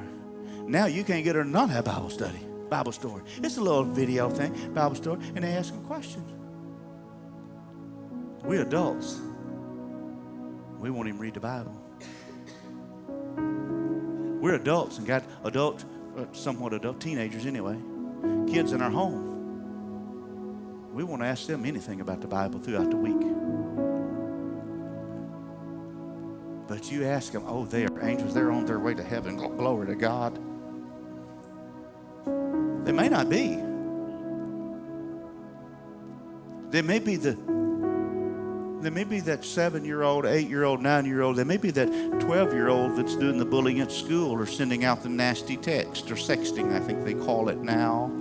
[0.67, 2.39] Now you can't get her to not have Bible study,
[2.69, 3.23] Bible story.
[3.37, 6.29] It's a little video thing, Bible story, and they ask them questions.
[8.45, 9.19] We adults,
[10.79, 11.82] we won't even read the Bible.
[14.43, 15.85] We're adults and got adult,
[16.17, 17.77] uh, somewhat adult, teenagers anyway,
[18.45, 20.91] kids in our home.
[20.93, 23.21] We won't ask them anything about the Bible throughout the week.
[26.67, 28.33] But you ask them, oh, they are angels.
[28.33, 29.37] They're on their way to heaven.
[29.37, 30.35] Glory to God.
[32.85, 33.63] They may not be.
[36.69, 37.37] They may be the
[38.83, 41.37] there may be that seven year old, eight year old, nine year old.
[41.37, 41.87] There may be that
[42.19, 46.09] 12 year old that's doing the bullying at school or sending out the nasty text
[46.11, 48.11] or sexting, I think they call it now.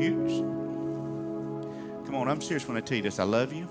[0.00, 0.14] You,
[2.06, 3.18] come on, I'm serious when I tell you this.
[3.18, 3.68] I love you.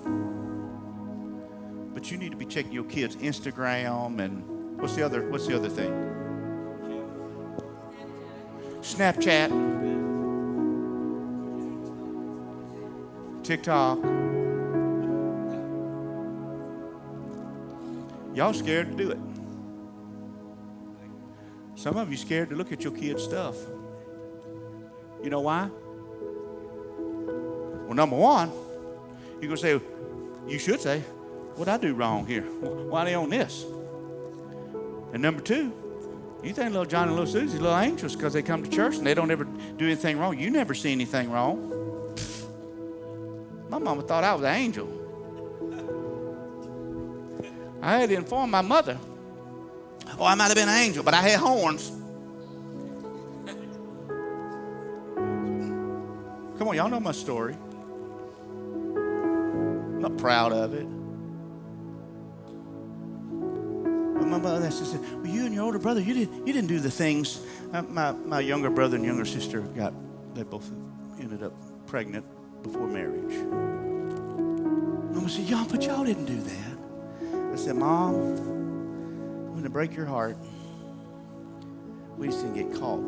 [1.92, 5.56] But you need to be checking your kids' Instagram and what's the other, what's the
[5.56, 5.90] other thing?
[8.80, 9.89] Snapchat.
[13.50, 13.98] TikTok.
[18.32, 19.18] Y'all scared to do it.
[21.74, 23.56] Some of you scared to look at your kids' stuff.
[25.20, 25.68] You know why?
[27.86, 28.52] Well, number one,
[29.40, 29.80] you're going to say,
[30.46, 31.00] you should say,
[31.56, 32.42] what I do wrong here?
[32.42, 33.64] Why they on this?
[35.12, 35.72] And number two,
[36.44, 39.04] you think little John and little Susie little anxious because they come to church and
[39.04, 40.38] they don't ever do anything wrong.
[40.38, 41.79] You never see anything wrong.
[43.80, 44.88] Mama thought I was an angel.
[47.82, 48.98] I had to inform my mother.
[50.18, 51.90] Oh, I might have been an angel, but I had horns.
[56.58, 57.56] Come on, y'all know my story.
[58.94, 60.86] I'm not proud of it.
[64.26, 66.90] My mother said, Well, you and your older brother, you, did, you didn't do the
[66.90, 67.44] things.
[67.72, 69.92] My, my younger brother and younger sister got,
[70.34, 70.70] they both
[71.18, 71.54] ended up
[71.86, 72.26] pregnant
[72.62, 73.34] before marriage.
[75.14, 77.52] Mama said, Y'all, but y'all didn't do that.
[77.52, 80.36] I said, Mom, I'm going to break your heart.
[82.16, 83.00] We just didn't get caught.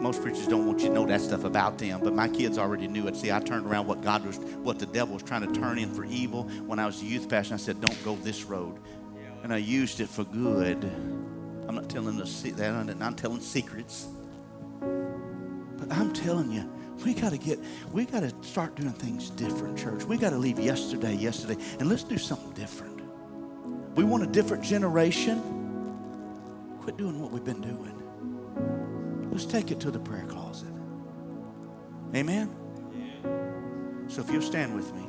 [0.00, 2.88] Most preachers don't want you to know that stuff about them, but my kids already
[2.88, 3.16] knew it.
[3.16, 5.94] See, I turned around what God was, what the devil was trying to turn in
[5.94, 6.42] for evil.
[6.66, 8.78] When I was a youth pastor, I said, "Don't go this road,"
[9.42, 10.84] and I used it for good.
[11.68, 12.24] I'm not telling the
[12.56, 12.74] that.
[12.74, 14.08] I'm not telling secrets,
[15.78, 16.70] but I'm telling you,
[17.04, 17.58] we got to get,
[17.92, 20.04] we got to start doing things different, church.
[20.04, 23.00] We got to leave yesterday, yesterday, and let's do something different.
[23.96, 25.40] We want a different generation.
[26.80, 29.30] Quit doing what we've been doing.
[29.30, 30.72] Let's take it to the prayer closet.
[32.14, 32.54] Amen?
[34.08, 35.08] So if you'll stand with me.